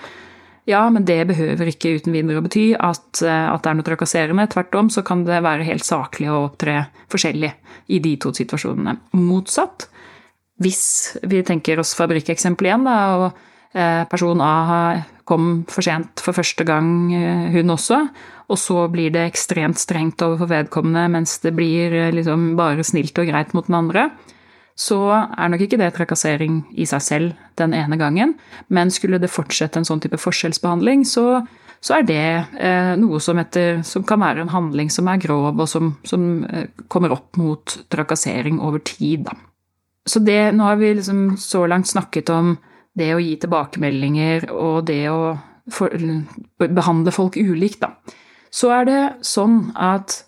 Ja, 0.67 0.83
men 0.91 1.05
det 1.07 1.21
behøver 1.31 1.69
ikke 1.71 1.95
uten 1.95 2.15
videre 2.15 2.41
å 2.41 2.45
bety 2.45 2.73
at, 2.75 3.21
eh, 3.23 3.47
at, 3.53 3.63
det 3.63 3.71
er 3.71 3.77
noe 3.79 3.87
trakasserende. 3.87 4.49
Tvert 4.51 4.75
om 4.75 4.91
så 4.91 5.05
kan 5.07 5.23
det 5.27 5.39
være 5.47 5.67
helt 5.69 5.87
saklig 5.87 6.27
å 6.33 6.49
opptre 6.49 6.89
forskjellig 7.13 7.53
i 7.95 8.01
de 8.03 8.17
to 8.19 8.33
situasjonene. 8.35 8.97
Motsatt, 9.15 9.87
hvis 10.59 10.87
vi 11.23 11.45
tenker 11.47 11.79
oss 11.79 11.95
fabrikkeksempelet 11.95 12.73
igjen, 12.73 12.89
da, 12.89 12.97
og 13.15 13.79
eh, 13.79 14.03
person 14.11 14.43
A 14.43 14.57
kom 15.27 15.63
for 15.71 15.87
sent 15.87 16.23
for 16.23 16.35
første 16.35 16.67
gang, 16.67 16.91
eh, 17.15 17.47
hun 17.55 17.71
også, 17.71 18.01
og 18.51 18.59
så 18.59 18.89
blir 18.91 19.15
det 19.15 19.23
ekstremt 19.29 19.79
strengt 19.79 20.23
overfor 20.23 20.51
vedkommende, 20.51 21.07
mens 21.15 21.39
det 21.47 21.55
blir 21.55 21.95
liksom 22.15 22.57
bare 22.59 22.83
snilt 22.87 23.19
og 23.23 23.31
greit 23.31 23.55
mot 23.55 23.71
den 23.71 23.79
andre, 23.79 24.11
så 24.77 24.99
er 25.09 25.49
nok 25.49 25.63
ikke 25.65 25.79
det 25.81 25.89
trakassering 25.97 26.61
i 26.77 26.85
seg 26.89 27.03
selv 27.03 27.45
den 27.57 27.73
ene 27.77 27.97
gangen, 27.97 28.35
men 28.69 28.93
skulle 28.93 29.21
det 29.23 29.33
fortsette 29.33 29.81
en 29.81 29.89
sånn 29.89 30.03
type 30.05 30.19
forskjellsbehandling, 30.21 31.07
så, 31.09 31.41
så 31.81 31.97
er 31.97 32.05
det 32.09 32.27
eh, 32.61 32.93
noe 33.01 33.21
som, 33.25 33.41
etter, 33.41 33.81
som, 33.89 34.05
kan 34.05 34.21
være 34.21 34.45
en 34.45 34.53
handling 34.53 34.93
som 34.93 35.09
er 35.09 35.23
grov, 35.23 35.55
og 35.57 35.71
som, 35.71 35.95
som 36.05 36.45
eh, 36.45 36.69
kommer 36.93 37.17
opp 37.17 37.41
mot 37.41 37.79
trakassering 37.93 38.61
over 38.61 38.85
tid. 38.85 39.25
Da. 39.31 39.37
Så 40.07 40.21
det, 40.21 40.53
nå 40.53 40.69
har 40.69 40.77
vi 40.83 40.93
liksom 40.99 41.25
så 41.41 41.65
langt 41.67 41.89
snakket 41.89 42.31
om 42.35 42.55
det 42.97 43.15
å 43.15 43.21
gi 43.21 43.33
tilbakemeldinger 43.41 44.51
og 44.53 44.85
det 44.93 45.07
å 45.09 45.39
for, 45.73 45.93
behandle 46.61 47.17
folk 47.17 47.41
ulikt, 47.41 47.81
da. 47.81 47.95
Så 48.53 48.71
er 48.73 48.87
det 48.89 49.01
sånn 49.27 49.73
at 49.73 50.21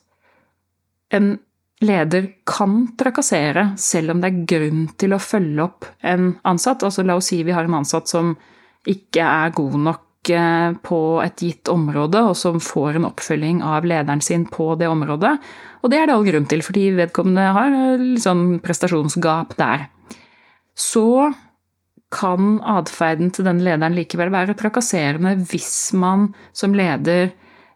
en 1.14 1.37
leder 1.85 2.27
kan 2.47 2.88
trakassere 2.99 3.73
selv 3.79 4.14
om 4.14 4.23
det 4.23 4.31
er 4.31 4.45
grunn 4.51 4.85
til 4.99 5.14
å 5.14 5.23
følge 5.23 5.64
opp 5.69 5.87
en 6.03 6.33
ansatt. 6.49 6.83
Altså 6.87 7.05
la 7.07 7.19
oss 7.19 7.31
si 7.31 7.43
vi 7.47 7.55
har 7.55 7.69
en 7.69 7.79
ansatt 7.81 8.11
som 8.11 8.35
ikke 8.88 9.23
er 9.23 9.55
god 9.55 9.77
nok 9.87 10.33
eh, 10.35 10.75
på 10.83 11.01
et 11.23 11.45
gitt 11.45 11.71
område, 11.71 12.23
og 12.31 12.37
som 12.38 12.59
får 12.62 12.99
en 12.99 13.09
oppfølging 13.11 13.62
av 13.67 13.87
lederen 13.87 14.23
sin 14.25 14.47
på 14.51 14.73
det 14.81 14.91
området. 14.91 15.37
Og 15.83 15.93
det 15.93 16.01
er 16.01 16.09
det 16.09 16.17
all 16.17 16.27
grunn 16.27 16.49
til, 16.51 16.64
fordi 16.67 16.88
vedkommende 16.99 17.51
har 17.55 17.77
litt 18.03 18.25
sånn 18.25 18.59
prestasjonsgap 18.64 19.55
der. 19.61 19.87
Så 20.79 21.31
kan 22.14 22.57
atferden 22.64 23.29
til 23.37 23.45
den 23.45 23.61
lederen 23.61 23.95
likevel 23.95 24.33
være 24.33 24.57
trakasserende 24.57 25.35
hvis 25.51 25.93
man 25.93 26.31
som 26.57 26.73
leder 26.75 27.29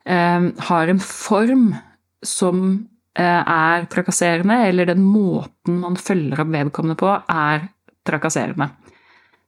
eh, 0.09 0.47
har 0.71 0.91
en 0.91 1.03
form 1.05 1.75
som 2.25 2.65
Eh, 2.73 2.92
er 3.19 3.85
trakasserende, 3.93 4.57
eller 4.69 4.89
den 4.89 5.03
måten 5.05 5.83
man 5.83 5.99
følger 6.01 6.41
opp 6.41 6.53
vedkommende 6.55 6.97
på, 6.97 7.11
er 7.29 7.67
trakasserende. 8.09 8.71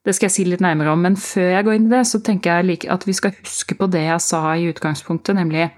Det 0.04 0.12
skal 0.12 0.28
jeg 0.28 0.34
si 0.34 0.44
litt 0.44 0.60
nærmere 0.60 0.92
om, 0.92 1.00
men 1.00 1.16
før 1.16 1.48
jeg 1.54 1.64
går 1.64 1.76
inn 1.78 1.86
i 1.88 1.94
det, 1.94 2.02
så 2.10 2.20
tenker 2.20 2.60
jeg 2.60 2.82
at 2.92 3.06
vi 3.08 3.14
skal 3.16 3.32
huske 3.38 3.76
på 3.78 3.88
det 3.88 4.02
jeg 4.04 4.20
sa 4.20 4.42
i 4.52 4.66
utgangspunktet, 4.68 5.38
nemlig 5.38 5.70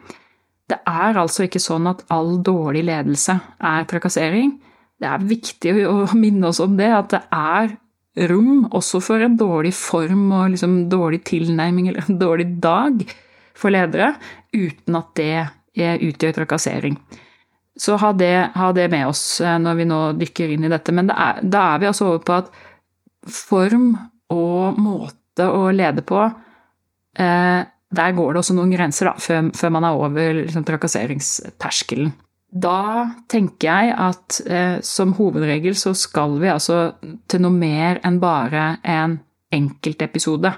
det 0.67 0.81
er 0.83 1.21
altså 1.21 1.45
ikke 1.47 1.63
sånn 1.63 1.87
at 1.87 2.03
all 2.11 2.41
dårlig 2.43 2.83
ledelse 2.89 3.37
er 3.63 3.87
trakassering. 3.87 4.57
Det 4.99 5.07
er 5.07 5.29
viktig 5.31 5.75
å 5.87 6.09
minne 6.19 6.51
oss 6.51 6.59
om 6.65 6.75
det, 6.75 6.89
at 6.91 7.13
det 7.15 7.23
er 7.31 7.77
rom 8.33 8.65
også 8.75 8.99
for 9.05 9.23
en 9.23 9.37
dårlig 9.39 9.71
form 9.79 10.25
og 10.33 10.57
liksom 10.57 10.89
dårlig 10.91 11.21
tilnærming 11.29 11.93
eller 11.93 12.09
en 12.09 12.19
dårlig 12.19 12.49
dag 12.65 13.05
for 13.55 13.71
ledere, 13.71 14.17
uten 14.57 14.99
at 14.99 15.15
det 15.21 15.47
utgjør 15.77 16.41
trakassering. 16.41 16.99
Så 17.77 17.99
ha 18.01 18.13
det, 18.17 18.35
ha 18.57 18.73
det, 18.73 18.89
med 18.93 19.11
oss 19.11 19.41
eh, 19.45 19.59
når 19.61 19.79
vi 19.81 19.87
nå 19.89 20.01
dykker 20.17 20.55
inn 20.55 20.65
i 20.65 20.73
dette. 20.73 20.95
Men 20.97 21.11
det 21.11 21.17
er, 21.21 21.41
da 21.45 21.65
er 21.75 21.83
vi 21.83 21.89
altså 21.91 22.11
over 22.11 22.23
på 22.25 22.37
at 22.41 22.53
form 23.27 23.91
og 24.33 24.79
måte 24.81 25.47
å 25.47 25.69
lede 25.75 26.03
på 26.07 26.19
eh, 26.25 27.61
Der 27.97 28.15
går 28.17 28.33
det 28.33 28.41
også 28.41 28.57
noen 28.57 28.73
grenser, 28.73 29.11
da, 29.11 29.21
før, 29.21 29.51
før 29.55 29.75
man 29.77 29.87
er 29.87 29.99
over 29.99 30.41
liksom, 30.41 30.65
trakasseringsterskelen. 30.67 32.15
Da 32.57 32.81
tenker 33.29 33.69
jeg 33.69 33.95
at 34.01 34.39
eh, 34.47 34.79
som 34.87 35.13
hovedregel 35.19 35.77
så 35.79 35.93
skal 35.99 36.39
vi 36.41 36.49
altså 36.49 36.97
til 37.29 37.43
noe 37.45 37.53
mer 37.53 38.01
enn 38.07 38.21
bare 38.23 38.77
en 38.87 39.19
enkeltepisode. 39.55 40.55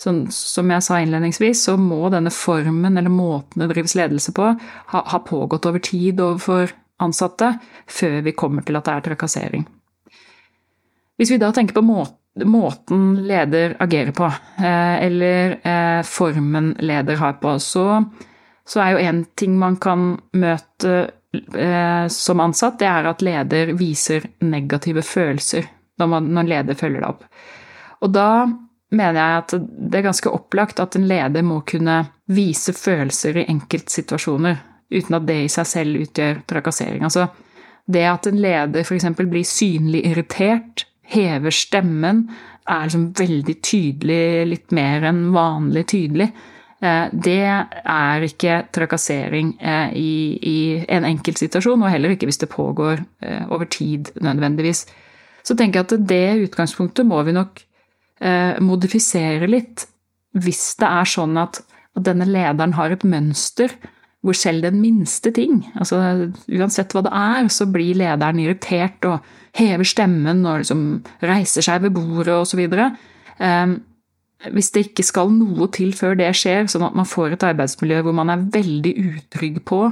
Sånn, 0.00 0.24
som 0.34 0.72
jeg 0.72 0.84
sa 0.84 0.98
innledningsvis, 1.00 1.62
så 1.68 1.76
må 1.80 2.08
denne 2.12 2.32
formen 2.34 2.98
eller 2.98 3.12
måten 3.12 3.62
det 3.62 3.70
drives 3.72 3.94
ledelse 3.98 4.34
på, 4.36 4.50
ha, 4.92 5.04
ha 5.12 5.20
pågått 5.26 5.68
over 5.70 5.82
tid 5.84 6.20
overfor 6.20 6.74
ansatte 7.02 7.54
før 7.90 8.20
vi 8.26 8.34
kommer 8.36 8.66
til 8.66 8.78
at 8.78 8.88
det 8.88 8.94
er 8.94 9.06
trakassering. 9.08 9.64
Hvis 11.18 11.30
vi 11.30 11.38
da 11.38 11.52
tenker 11.54 11.76
på 11.76 11.86
måten 11.86 12.20
måten 12.42 13.26
leder 13.26 13.76
agerer 13.78 14.12
på, 14.12 14.24
eh, 14.58 15.04
eller 15.04 15.58
eh, 15.62 16.02
formen 16.02 16.74
leder 16.78 17.16
har 17.16 17.32
på, 17.32 17.58
så, 17.58 18.04
så 18.66 18.80
er 18.80 18.90
jo 18.90 19.04
én 19.04 19.24
ting 19.38 19.58
man 19.58 19.76
kan 19.76 20.16
møte 20.34 20.94
eh, 21.54 22.06
som 22.10 22.42
ansatt, 22.42 22.80
det 22.82 22.90
er 22.90 23.10
at 23.10 23.22
leder 23.22 23.74
viser 23.78 24.26
negative 24.42 25.04
følelser 25.06 25.68
når, 26.00 26.10
man, 26.10 26.30
når 26.34 26.50
leder 26.50 26.78
følger 26.78 27.04
det 27.04 27.12
opp. 27.12 27.24
Og 28.02 28.10
da 28.14 28.28
mener 28.96 29.18
jeg 29.18 29.42
at 29.42 29.54
det 29.60 29.98
er 29.98 30.06
ganske 30.08 30.30
opplagt 30.32 30.80
at 30.82 30.96
en 30.98 31.06
leder 31.08 31.44
må 31.46 31.60
kunne 31.68 32.00
vise 32.30 32.74
følelser 32.76 33.42
i 33.42 33.48
enkeltsituasjoner, 33.52 34.60
uten 34.94 35.18
at 35.18 35.28
det 35.28 35.38
i 35.44 35.52
seg 35.52 35.68
selv 35.68 36.04
utgjør 36.04 36.42
trakassering. 36.48 37.04
Altså, 37.06 37.28
det 37.90 38.04
at 38.08 38.26
en 38.30 38.40
leder 38.40 38.84
f.eks. 38.84 39.06
blir 39.20 39.46
synlig 39.48 40.04
irritert, 40.08 40.86
hever 41.04 41.52
stemmen, 41.52 42.26
er 42.64 42.86
liksom 42.86 43.10
veldig 43.18 43.54
tydelig, 43.60 44.24
litt 44.48 44.72
mer 44.72 45.04
enn 45.10 45.26
vanlig 45.34 45.84
tydelig, 45.92 46.30
eh, 46.80 47.10
det 47.12 47.42
er 47.44 48.24
ikke 48.24 48.62
trakassering 48.72 49.52
eh, 49.60 49.92
i, 50.00 50.14
i 50.40 50.58
en 50.88 51.04
enkeltsituasjon, 51.10 51.84
og 51.84 51.92
heller 51.92 52.14
ikke 52.14 52.30
hvis 52.30 52.40
det 52.40 52.52
pågår 52.54 53.04
eh, 53.20 53.44
over 53.52 53.68
tid 53.68 54.14
nødvendigvis. 54.24 54.86
Så 55.44 55.56
tenker 55.58 55.82
jeg 55.82 55.90
at 55.90 56.08
det 56.08 56.48
utgangspunktet 56.48 57.04
må 57.04 57.20
vi 57.26 57.36
nok 57.36 57.60
modifisere 58.64 59.48
litt 59.50 59.82
hvis 60.38 60.74
det 60.80 60.86
er 60.86 61.08
sånn 61.08 61.38
at, 61.38 61.60
at 61.94 62.06
denne 62.06 62.26
lederen 62.28 62.74
har 62.78 62.94
et 62.94 63.06
mønster 63.06 63.74
hvor 64.24 64.36
selv 64.36 64.64
den 64.64 64.78
minste 64.80 65.28
ting, 65.36 65.58
altså 65.76 65.98
uansett 66.48 66.94
hva 66.96 67.02
det 67.04 67.12
er, 67.12 67.48
så 67.52 67.66
blir 67.68 67.98
lederen 68.00 68.40
irritert 68.40 69.04
og 69.04 69.26
hever 69.58 69.84
stemmen 69.84 70.40
og 70.48 70.62
liksom 70.62 70.86
reiser 71.20 71.66
seg 71.66 71.84
ved 71.84 71.92
bordet 71.92 72.32
osv. 72.32 72.62
eh, 72.64 73.74
hvis 74.54 74.72
det 74.72 74.86
ikke 74.88 75.04
skal 75.04 75.30
noe 75.32 75.68
til 75.76 75.92
før 75.96 76.16
det 76.16 76.30
skjer, 76.40 76.64
sånn 76.72 76.86
at 76.88 76.96
man 76.96 77.08
får 77.08 77.36
et 77.36 77.46
arbeidsmiljø 77.50 78.00
hvor 78.06 78.16
man 78.16 78.32
er 78.32 78.48
veldig 78.56 78.94
utrygg 79.10 79.60
på 79.68 79.82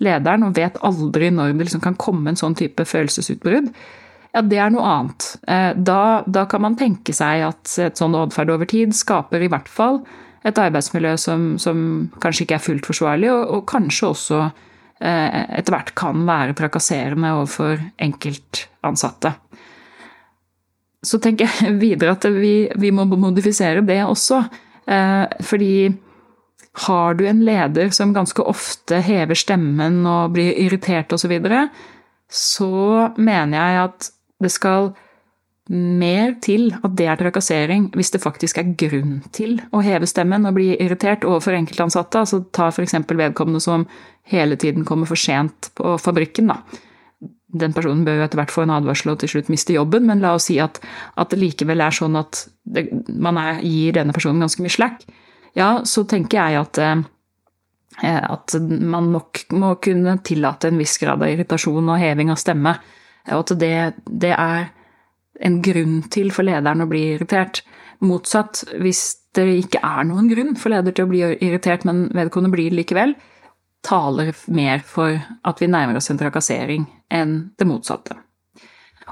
lederen 0.00 0.46
og 0.46 0.54
vet 0.56 0.78
aldri 0.86 1.32
når 1.34 1.56
det 1.58 1.66
liksom 1.66 1.82
kan 1.82 1.98
komme 1.98 2.30
en 2.30 2.38
sånn 2.38 2.54
type 2.58 2.86
følelsesutbrudd, 2.86 3.72
ja, 4.30 4.42
det 4.46 4.58
er 4.62 4.70
noe 4.70 4.86
annet. 4.86 5.28
Eh, 5.50 5.70
da, 5.74 6.22
da 6.26 6.46
kan 6.50 6.62
man 6.62 6.78
tenke 6.78 7.14
seg 7.16 7.44
at 7.48 7.76
et 7.82 7.98
sånn 7.98 8.14
atferd 8.18 8.52
over 8.54 8.68
tid 8.70 8.94
skaper 8.96 9.42
i 9.42 9.50
hvert 9.50 9.70
fall 9.70 10.02
et 10.46 10.56
arbeidsmiljø 10.56 11.16
som, 11.20 11.46
som 11.60 11.80
kanskje 12.22 12.46
ikke 12.46 12.56
er 12.56 12.64
fullt 12.64 12.88
forsvarlig, 12.88 13.28
og, 13.32 13.42
og 13.56 13.64
kanskje 13.68 14.08
også 14.08 14.40
eh, 14.40 15.40
etter 15.58 15.74
hvert 15.74 15.94
kan 15.98 16.24
være 16.28 16.56
trakasserende 16.56 17.34
overfor 17.36 17.82
enkeltansatte. 18.00 19.34
Så 21.04 21.20
tenker 21.20 21.48
jeg 21.48 21.76
videre 21.84 22.16
at 22.16 22.28
vi, 22.32 22.54
vi 22.80 22.92
må 22.94 23.08
modifisere 23.10 23.84
det 23.84 24.00
også. 24.06 24.40
Eh, 24.90 25.26
fordi 25.44 25.74
har 26.86 27.18
du 27.18 27.26
en 27.26 27.42
leder 27.44 27.90
som 27.92 28.14
ganske 28.14 28.44
ofte 28.46 29.00
hever 29.04 29.36
stemmen 29.36 30.04
og 30.06 30.36
blir 30.36 30.54
irritert 30.54 31.12
osv., 31.12 31.26
så, 31.26 31.32
videre, 31.34 31.64
så 32.30 33.10
mener 33.18 33.58
jeg 33.58 33.84
at 33.88 34.10
det 34.40 34.52
skal 34.54 34.92
mer 35.70 36.32
til 36.42 36.72
at 36.80 36.94
det 36.98 37.06
er 37.06 37.18
trakassering 37.20 37.90
hvis 37.94 38.10
det 38.10 38.22
faktisk 38.24 38.58
er 38.58 38.72
grunn 38.80 39.20
til 39.36 39.60
å 39.70 39.82
heve 39.86 40.08
stemmen 40.10 40.48
og 40.48 40.56
bli 40.56 40.72
irritert 40.74 41.26
overfor 41.28 41.54
enkeltansatte. 41.54 42.24
Altså 42.24 42.42
ta 42.50 42.72
f.eks. 42.72 42.96
vedkommende 43.06 43.62
som 43.62 43.86
hele 44.30 44.58
tiden 44.58 44.86
kommer 44.88 45.06
for 45.06 45.20
sent 45.20 45.70
på 45.78 45.94
fabrikken. 46.02 46.50
da 46.50 46.62
den 47.50 47.74
personen 47.74 48.04
bør 48.06 48.20
jo 48.20 48.26
etter 48.26 48.38
hvert 48.38 48.52
få 48.54 48.64
en 48.64 48.74
advarsel 48.74 49.12
og 49.12 49.20
til 49.22 49.32
slutt 49.32 49.50
miste 49.52 49.74
jobben, 49.74 50.06
men 50.06 50.22
la 50.22 50.34
oss 50.36 50.48
si 50.50 50.58
at, 50.62 50.78
at 51.18 51.32
det 51.32 51.40
likevel 51.40 51.82
er 51.82 51.94
sånn 51.94 52.18
at 52.20 52.44
det, 52.62 52.86
man 53.10 53.38
er, 53.40 53.62
gir 53.66 53.96
denne 53.96 54.14
personen 54.14 54.42
ganske 54.44 54.62
mye 54.62 54.74
slack. 54.74 55.02
Ja, 55.58 55.80
så 55.88 56.04
tenker 56.08 56.38
jeg 56.38 56.60
at, 56.60 56.78
eh, 56.78 58.20
at 58.20 58.54
man 58.70 59.10
nok 59.14 59.42
må 59.58 59.74
kunne 59.82 60.20
tillate 60.26 60.70
en 60.70 60.78
viss 60.78 60.94
grad 61.02 61.24
av 61.24 61.32
irritasjon 61.32 61.90
og 61.90 62.00
heving 62.00 62.30
av 62.30 62.38
stemme. 62.40 62.76
Og 63.28 63.44
at 63.44 63.56
det, 63.60 63.74
det 64.06 64.32
er 64.36 64.70
en 65.40 65.60
grunn 65.64 66.00
til 66.12 66.32
for 66.34 66.46
lederen 66.46 66.84
å 66.84 66.88
bli 66.90 67.02
irritert. 67.14 67.62
Motsatt, 68.04 68.64
hvis 68.80 69.02
det 69.36 69.46
ikke 69.60 69.82
er 69.84 70.06
noen 70.08 70.30
grunn 70.30 70.56
for 70.58 70.72
leder 70.72 70.94
til 70.96 71.06
å 71.06 71.10
bli 71.10 71.20
irritert, 71.36 71.84
men 71.88 72.08
vedkommende 72.16 72.54
blir 72.54 72.72
det 72.72 72.80
likevel, 72.80 73.14
taler 73.86 74.32
mer 74.52 74.82
for 74.84 75.16
at 75.48 75.62
vi 75.62 75.68
nærmer 75.70 76.00
oss 76.00 76.10
en 76.12 76.20
trakassering 76.20 76.84
enn 77.12 77.36
det 77.58 77.68
motsatte. 77.68 78.16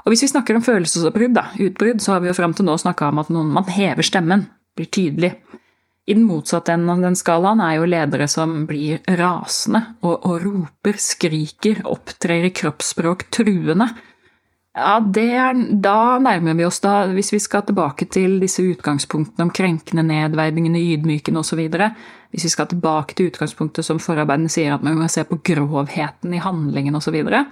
Og 0.03 0.11
hvis 0.13 0.23
vi 0.23 0.31
snakker 0.31 0.57
om 0.57 0.63
følelsesutbrudd, 0.63 1.39
utbrudd, 1.65 2.03
så 2.03 2.15
har 2.15 2.23
vi 2.23 2.29
jo 2.29 2.37
fram 2.37 2.53
til 2.55 2.67
nå 2.67 2.77
snakka 2.79 3.09
om 3.11 3.21
at 3.23 3.31
noen, 3.33 3.49
man 3.55 3.67
hever 3.71 4.05
stemmen, 4.05 4.45
blir 4.77 4.89
tydelig. 4.93 5.33
I 6.09 6.15
den 6.15 6.25
motsatte 6.25 6.73
enden 6.73 6.89
av 6.89 7.03
den 7.05 7.17
skalaen 7.17 7.61
er 7.61 7.75
jo 7.77 7.89
ledere 7.89 8.25
som 8.31 8.63
blir 8.69 9.03
rasende 9.19 9.83
og, 10.01 10.15
og 10.25 10.39
roper, 10.41 10.97
skriker, 10.97 11.83
opptrer 11.85 12.47
i 12.49 12.53
kroppsspråk 12.55 13.27
truende 13.35 13.91
ja, 14.79 14.97
er, 15.17 15.57
da 15.81 16.19
nærmer 16.21 16.55
vi 16.57 16.65
oss 16.67 16.79
da, 16.83 17.01
hvis 17.11 17.33
vi 17.33 17.39
skal 17.41 17.65
tilbake 17.67 18.07
til 18.13 18.37
disse 18.41 18.63
utgangspunktene 18.63 19.47
om 19.47 19.53
krenkende, 19.53 20.05
nedverdigende, 20.07 20.81
ydmykende 20.93 21.41
osv. 21.41 21.63
Hvis 22.29 22.45
vi 22.45 22.51
skal 22.53 22.69
tilbake 22.69 23.17
til 23.17 23.31
utgangspunktet 23.31 23.85
som 23.85 23.99
forarbeidene 24.01 24.51
sier 24.51 24.75
at 24.75 24.85
vi 24.85 24.93
må 24.95 25.09
se 25.11 25.25
på 25.27 25.41
grovheten 25.51 26.35
i 26.35 26.43
handlingen 26.43 26.99
osv., 26.99 27.17
ja, 27.19 27.43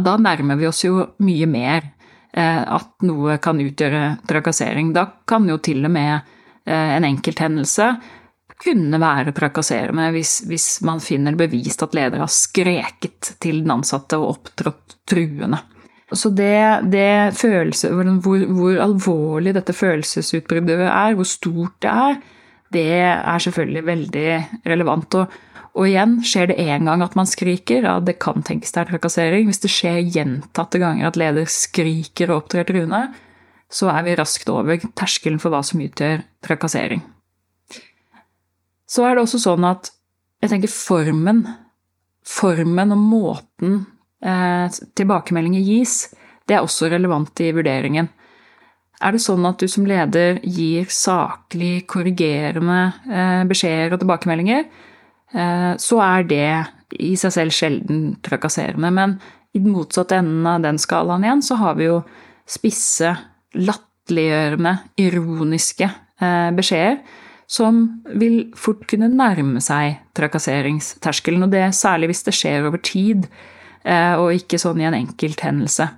da 0.00 0.16
nærmer 0.20 0.60
vi 0.60 0.68
oss 0.68 0.84
jo 0.84 1.02
mye 1.24 1.48
mer 1.50 1.88
eh, 2.32 2.62
at 2.62 3.04
noe 3.04 3.36
kan 3.42 3.60
utgjøre 3.60 4.04
trakassering. 4.28 4.92
Da 4.96 5.08
kan 5.28 5.48
jo 5.48 5.58
til 5.60 5.84
og 5.84 5.92
med 5.92 6.30
en 6.66 7.04
enkelthendelse 7.08 7.88
kunne 8.62 9.00
være 9.02 9.34
trakasserende 9.34 10.08
hvis, 10.14 10.40
hvis 10.46 10.66
man 10.86 11.02
finner 11.02 11.36
bevist 11.38 11.82
at 11.84 11.94
leder 11.98 12.22
har 12.22 12.30
skreket 12.30 13.34
til 13.42 13.62
den 13.64 13.74
ansatte 13.74 14.20
og 14.20 14.36
opptrådt 14.36 14.98
truende. 15.08 15.58
Så 16.12 16.28
det, 16.36 16.90
det 16.92 17.32
følelse, 17.38 17.88
hvor, 17.88 18.44
hvor, 18.52 18.76
alvorlig 18.84 19.54
dette 19.56 19.72
følelsesutbruddet 19.72 20.82
er, 20.84 21.16
hvor 21.16 21.28
stort 21.28 21.78
det 21.80 21.88
er, 21.88 22.20
det 22.72 22.84
er 23.00 23.40
selvfølgelig 23.40 23.84
veldig 23.86 24.28
relevant. 24.68 25.16
Og, 25.22 25.38
og 25.72 25.88
igjen, 25.88 26.18
skjer 26.28 26.50
det 26.50 26.60
én 26.60 26.84
gang 26.88 27.04
at 27.04 27.16
man 27.16 27.28
skriker, 27.28 27.88
ja, 27.88 27.96
det 28.04 28.18
kan 28.20 28.44
tenkes 28.44 28.74
det 28.74 28.82
er 28.82 28.90
trakassering. 28.92 29.48
Hvis 29.48 29.64
det 29.64 29.72
skjer 29.72 30.02
gjentatte 30.04 30.80
ganger 30.82 31.08
at 31.08 31.20
leder 31.20 31.48
skriker 31.48 32.28
og 32.32 32.42
opptrer 32.42 32.68
truende, 32.68 33.06
så 33.72 33.88
er 33.92 34.04
vi 34.06 34.16
raskt 34.18 34.50
over 34.52 34.80
terskelen 34.98 35.40
for 35.42 35.54
hva 35.54 35.62
som 35.64 35.80
utgjør 35.82 36.22
trakassering. 36.44 37.02
Så 38.88 39.06
er 39.08 39.16
det 39.16 39.24
også 39.24 39.40
sånn 39.40 39.64
at 39.64 39.88
jeg 40.42 40.52
tenker 40.52 40.72
formen, 40.72 41.44
formen 42.26 42.92
og 42.92 43.00
måten 43.00 43.76
eh, 44.20 44.66
tilbakemeldinger 44.98 45.62
gis, 45.64 46.10
det 46.48 46.58
er 46.58 46.66
også 46.66 46.90
relevant 46.92 47.40
i 47.40 47.52
vurderingen. 47.54 48.10
Er 49.02 49.14
det 49.14 49.22
sånn 49.24 49.46
at 49.48 49.62
du 49.62 49.70
som 49.70 49.86
leder 49.88 50.38
gir 50.44 50.90
saklig 50.92 51.86
korrigerende 51.90 52.82
eh, 53.08 53.42
beskjeder 53.50 53.96
og 53.96 54.02
tilbakemeldinger, 54.02 54.66
eh, 55.32 55.72
så 55.80 56.02
er 56.04 56.28
det 56.28 56.50
i 57.02 57.14
seg 57.18 57.34
selv 57.34 57.56
sjelden 57.56 58.02
trakasserende. 58.22 58.92
Men 58.94 59.16
i 59.56 59.62
den 59.62 59.72
motsatte 59.74 60.18
enden 60.20 60.46
av 60.48 60.62
den 60.66 60.78
skalaen 60.82 61.24
igjen, 61.26 61.42
så 61.44 61.58
har 61.62 61.78
vi 61.78 61.88
jo 61.88 62.02
spisse, 62.48 63.14
latterliggjørende, 63.58 64.76
ironiske 65.00 65.88
eh, 65.88 66.50
beskjeder 66.56 67.02
som 67.52 67.82
vil 68.16 68.46
fort 68.56 68.86
kunne 68.88 69.10
nærme 69.12 69.60
seg 69.60 69.98
trakasseringsterskelen. 70.16 71.44
Og 71.44 71.52
det 71.52 71.66
særlig 71.76 72.12
hvis 72.12 72.24
det 72.28 72.36
skjer 72.36 72.68
over 72.68 72.80
tid. 72.80 73.26
Eh, 73.84 74.14
og 74.16 74.32
ikke 74.38 74.60
sånn 74.62 74.80
i 74.80 74.86
en 74.88 74.96
enkelt 74.96 75.42
hendelse. 75.44 75.88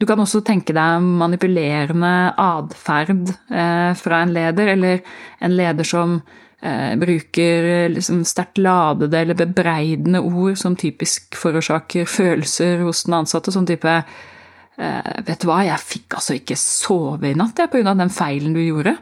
Du 0.00 0.06
kan 0.08 0.20
også 0.20 0.40
tenke 0.44 0.74
deg 0.76 1.04
manipulerende 1.04 2.12
atferd 2.40 3.32
eh, 3.52 3.90
fra 3.96 4.22
en 4.24 4.32
leder, 4.36 4.74
eller 4.74 5.02
en 5.40 5.56
leder 5.56 5.88
som 5.88 6.20
bruker 6.60 7.88
liksom 7.88 8.18
sterkt 8.28 8.58
ladede 8.60 9.16
eller 9.16 9.38
bebreidende 9.38 10.20
ord 10.20 10.58
som 10.60 10.74
typisk 10.76 11.38
forårsaker 11.40 12.04
følelser 12.04 12.82
hos 12.84 13.06
den 13.06 13.16
ansatte. 13.16 13.48
Sånn 13.54 13.64
type 13.70 13.94
Vet 14.76 15.42
du 15.42 15.48
hva, 15.50 15.58
jeg 15.66 15.82
fikk 15.82 16.14
altså 16.16 16.36
ikke 16.38 16.56
sove 16.56 17.28
i 17.28 17.36
natt 17.36 17.58
jeg, 17.60 17.68
pga. 17.68 17.92
den 17.98 18.12
feilen 18.14 18.54
du 18.56 18.60
gjorde. 18.62 18.94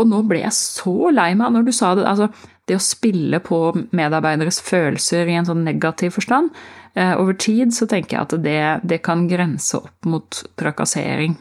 Og 0.00 0.08
nå 0.10 0.24
ble 0.26 0.40
jeg 0.40 0.54
så 0.56 1.12
lei 1.14 1.28
meg 1.38 1.52
når 1.54 1.68
du 1.68 1.70
sa 1.76 1.92
det. 1.94 2.06
Altså, 2.08 2.30
det 2.66 2.78
å 2.78 2.82
spille 2.82 3.38
på 3.44 3.60
medarbeideres 3.94 4.58
følelser 4.64 5.30
i 5.30 5.36
en 5.38 5.46
sånn 5.46 5.62
negativ 5.66 6.16
forstand, 6.16 6.50
Eh, 6.94 7.20
over 7.20 7.32
tid 7.38 7.74
så 7.74 7.86
tenker 7.86 8.16
jeg 8.16 8.26
at 8.26 8.34
det, 8.42 8.62
det, 8.82 8.98
kan 9.06 9.28
grense 9.30 9.78
opp 9.78 10.08
mot 10.10 10.42
trakassering. 10.58 11.36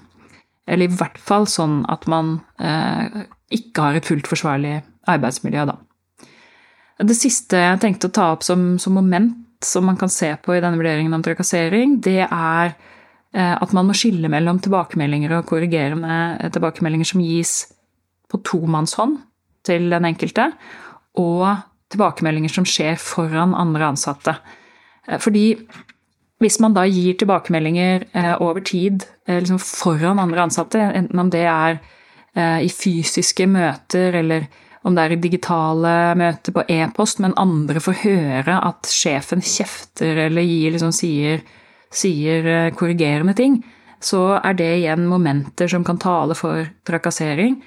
Eller 0.69 0.85
i 0.85 0.97
hvert 0.99 1.17
fall 1.17 1.47
sånn 1.49 1.81
at 1.89 2.05
man 2.11 2.37
eh, 2.61 3.25
ikke 3.55 3.87
har 3.87 3.97
et 3.97 4.09
fullt 4.09 4.29
forsvarlig 4.29 4.77
arbeidsmiljø, 5.09 5.65
da. 5.71 5.79
Det 6.99 7.15
siste 7.15 7.57
jeg 7.63 7.79
tenkte 7.81 8.09
å 8.09 8.13
ta 8.13 8.27
opp 8.35 8.43
som, 8.45 8.73
som 8.77 8.93
moment 8.93 9.37
som 9.65 9.85
man 9.87 9.97
kan 9.99 10.11
se 10.11 10.29
på 10.43 10.53
i 10.53 10.61
denne 10.61 10.77
vurderingen 10.79 11.15
om 11.15 11.23
trakassering, 11.25 11.97
det 12.03 12.21
er 12.27 12.69
eh, 12.69 12.77
at 13.33 13.73
man 13.77 13.85
må 13.85 13.93
skille 13.93 14.25
mellom 14.31 14.57
tilbakemeldinger 14.57 15.35
og 15.37 15.45
korrigerende 15.51 16.49
tilbakemeldinger 16.49 17.05
som 17.05 17.21
gis 17.21 17.51
på 18.25 18.39
tomannshånd 18.41 19.19
til 19.67 19.85
den 19.91 20.07
enkelte, 20.09 20.47
og 21.21 21.45
tilbakemeldinger 21.93 22.53
som 22.53 22.67
skjer 22.67 22.97
foran 23.01 23.55
andre 23.57 23.91
ansatte. 23.93 24.35
Eh, 25.07 25.19
fordi 25.21 25.53
hvis 26.39 26.59
man 26.63 26.75
da 26.77 26.85
gir 26.87 27.17
tilbakemeldinger 27.19 28.07
eh, 28.13 28.35
over 28.39 28.63
tid 28.65 29.03
eh, 29.27 29.39
liksom 29.41 29.59
foran 29.61 30.21
andre 30.21 30.45
ansatte, 30.47 30.79
enten 30.79 31.19
om 31.19 31.31
det 31.33 31.47
er 31.49 31.81
i 32.39 32.67
fysiske 32.69 33.47
møter 33.49 34.13
eller 34.19 34.43
om 34.85 34.93
det 34.95 35.01
er 35.01 35.13
i 35.15 35.17
digitale 35.19 35.93
møter 36.15 36.53
på 36.55 36.61
e-post, 36.71 37.17
men 37.19 37.33
andre 37.41 37.81
får 37.83 37.97
høre 38.03 38.59
at 38.67 38.87
sjefen 38.87 39.41
kjefter 39.43 40.21
eller 40.27 40.45
gir, 40.45 40.69
liksom, 40.75 40.93
sier, 40.95 41.41
sier 41.91 42.71
korrigerende 42.77 43.33
ting, 43.37 43.59
så 43.99 44.39
er 44.39 44.55
det 44.55 44.69
igjen 44.77 45.07
momenter 45.09 45.67
som 45.67 45.83
kan 45.83 45.99
tale 45.99 46.37
for 46.37 46.67
trakassering. 46.87 47.59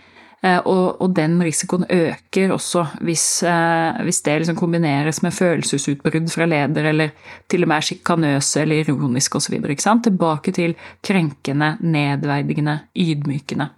Eh, 0.42 0.58
og, 0.66 0.96
og, 0.98 1.12
den 1.14 1.36
risikoen 1.38 1.84
øker 1.86 2.50
også 2.50 2.82
hvis, 3.06 3.42
eh, 3.46 4.00
hvis 4.02 4.22
det 4.26 4.40
liksom 4.40 4.56
kombineres 4.58 5.20
med 5.22 5.30
følelsesutbrudd 5.36 6.32
fra 6.34 6.48
leder, 6.50 6.88
eller 6.90 7.12
til 7.48 7.62
og 7.62 7.70
med 7.70 7.76
er 7.76 7.86
sjikanøse 7.86 8.64
eller 8.64 8.82
ironiske 8.82 9.38
osv. 9.38 9.60
Tilbake 9.78 10.52
til 10.52 10.74
krenkende, 11.04 11.76
nedverdigende, 11.80 12.78
ydmykende. 12.96 13.68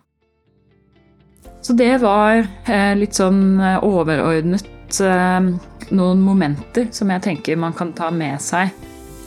Så 1.60 1.76
det 1.76 2.00
var 2.00 2.40
eh, 2.40 2.94
litt 2.96 3.16
sånn 3.16 3.60
overordnet 3.82 4.70
noen 4.94 6.20
momenter 6.22 6.86
som 6.94 7.10
jeg 7.10 7.22
tenker 7.24 7.58
man 7.58 7.72
kan 7.74 7.90
ta 7.96 8.12
med 8.14 8.38
seg 8.40 8.70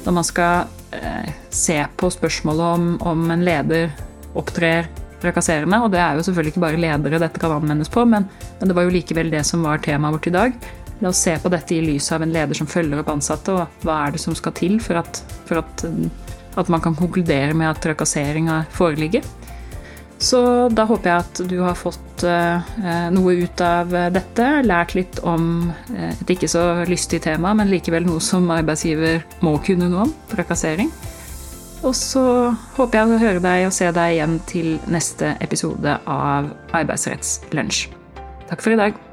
når 0.05 0.13
man 0.15 0.23
skal 0.23 0.76
se 1.49 1.77
på 1.99 2.09
spørsmålet 2.13 2.63
om, 2.77 2.87
om 3.01 3.31
en 3.33 3.43
leder 3.45 3.91
opptrer 4.37 4.87
trakasserende. 5.21 5.79
Og 5.83 5.91
det 5.93 6.01
er 6.01 6.17
jo 6.17 6.25
selvfølgelig 6.27 6.55
ikke 6.55 6.65
bare 6.65 6.81
ledere 6.81 7.21
dette 7.21 7.41
kan 7.41 7.55
anvendes 7.57 7.91
på, 7.93 8.05
men, 8.05 8.27
men 8.59 8.69
det 8.69 8.77
var 8.77 8.87
jo 8.87 8.93
likevel 8.95 9.31
det 9.33 9.43
som 9.47 9.65
var 9.65 9.81
temaet 9.83 10.17
vårt 10.17 10.29
i 10.29 10.35
dag. 10.35 10.69
La 11.01 11.11
oss 11.11 11.21
se 11.21 11.35
på 11.41 11.51
dette 11.53 11.75
i 11.75 11.83
lys 11.83 12.09
av 12.15 12.23
en 12.25 12.33
leder 12.33 12.57
som 12.57 12.69
følger 12.69 13.01
opp 13.01 13.11
ansatte, 13.13 13.53
og 13.53 13.83
hva 13.85 13.99
er 14.05 14.15
det 14.15 14.21
som 14.23 14.37
skal 14.37 14.55
til 14.57 14.79
for 14.81 15.01
at, 15.03 15.21
for 15.49 15.61
at, 15.61 15.85
at 16.57 16.71
man 16.73 16.81
kan 16.81 16.97
konkludere 16.97 17.53
med 17.57 17.69
at 17.69 17.83
trakassering 17.83 18.49
foreligger. 18.73 19.25
Så 20.17 20.39
da 20.73 20.87
håper 20.89 21.11
jeg 21.11 21.25
at 21.25 21.41
du 21.49 21.57
har 21.61 21.77
fått 21.77 22.23
uh, 22.25 22.73
noe 23.13 23.35
ut 23.37 23.61
av 23.61 23.91
dette, 24.15 24.47
lært 24.65 24.95
litt 24.97 25.19
om 25.21 25.69
et 25.93 26.33
ikke 26.33 26.49
så 26.49 26.63
lystig 26.89 27.21
tema, 27.27 27.53
men 27.53 27.69
likevel 27.69 28.07
noe 28.07 28.23
som 28.23 28.49
arbeidsgiver 28.53 29.21
må 29.45 29.59
kunne 29.65 29.91
noe 29.91 30.07
om, 30.07 30.15
trakassering. 30.33 30.89
Og 31.85 31.93
så 31.95 32.23
håper 32.77 32.97
jeg 32.97 33.13
å 33.13 33.19
høre 33.21 33.43
deg 33.43 33.67
og 33.67 33.75
se 33.75 33.91
deg 33.93 34.15
igjen 34.15 34.39
til 34.49 34.71
neste 34.89 35.35
episode 35.45 35.99
av 36.09 36.49
Arbeidsrettslunsj. 36.77 37.85
Takk 38.49 38.63
for 38.63 38.73
i 38.73 38.79
dag. 38.79 39.06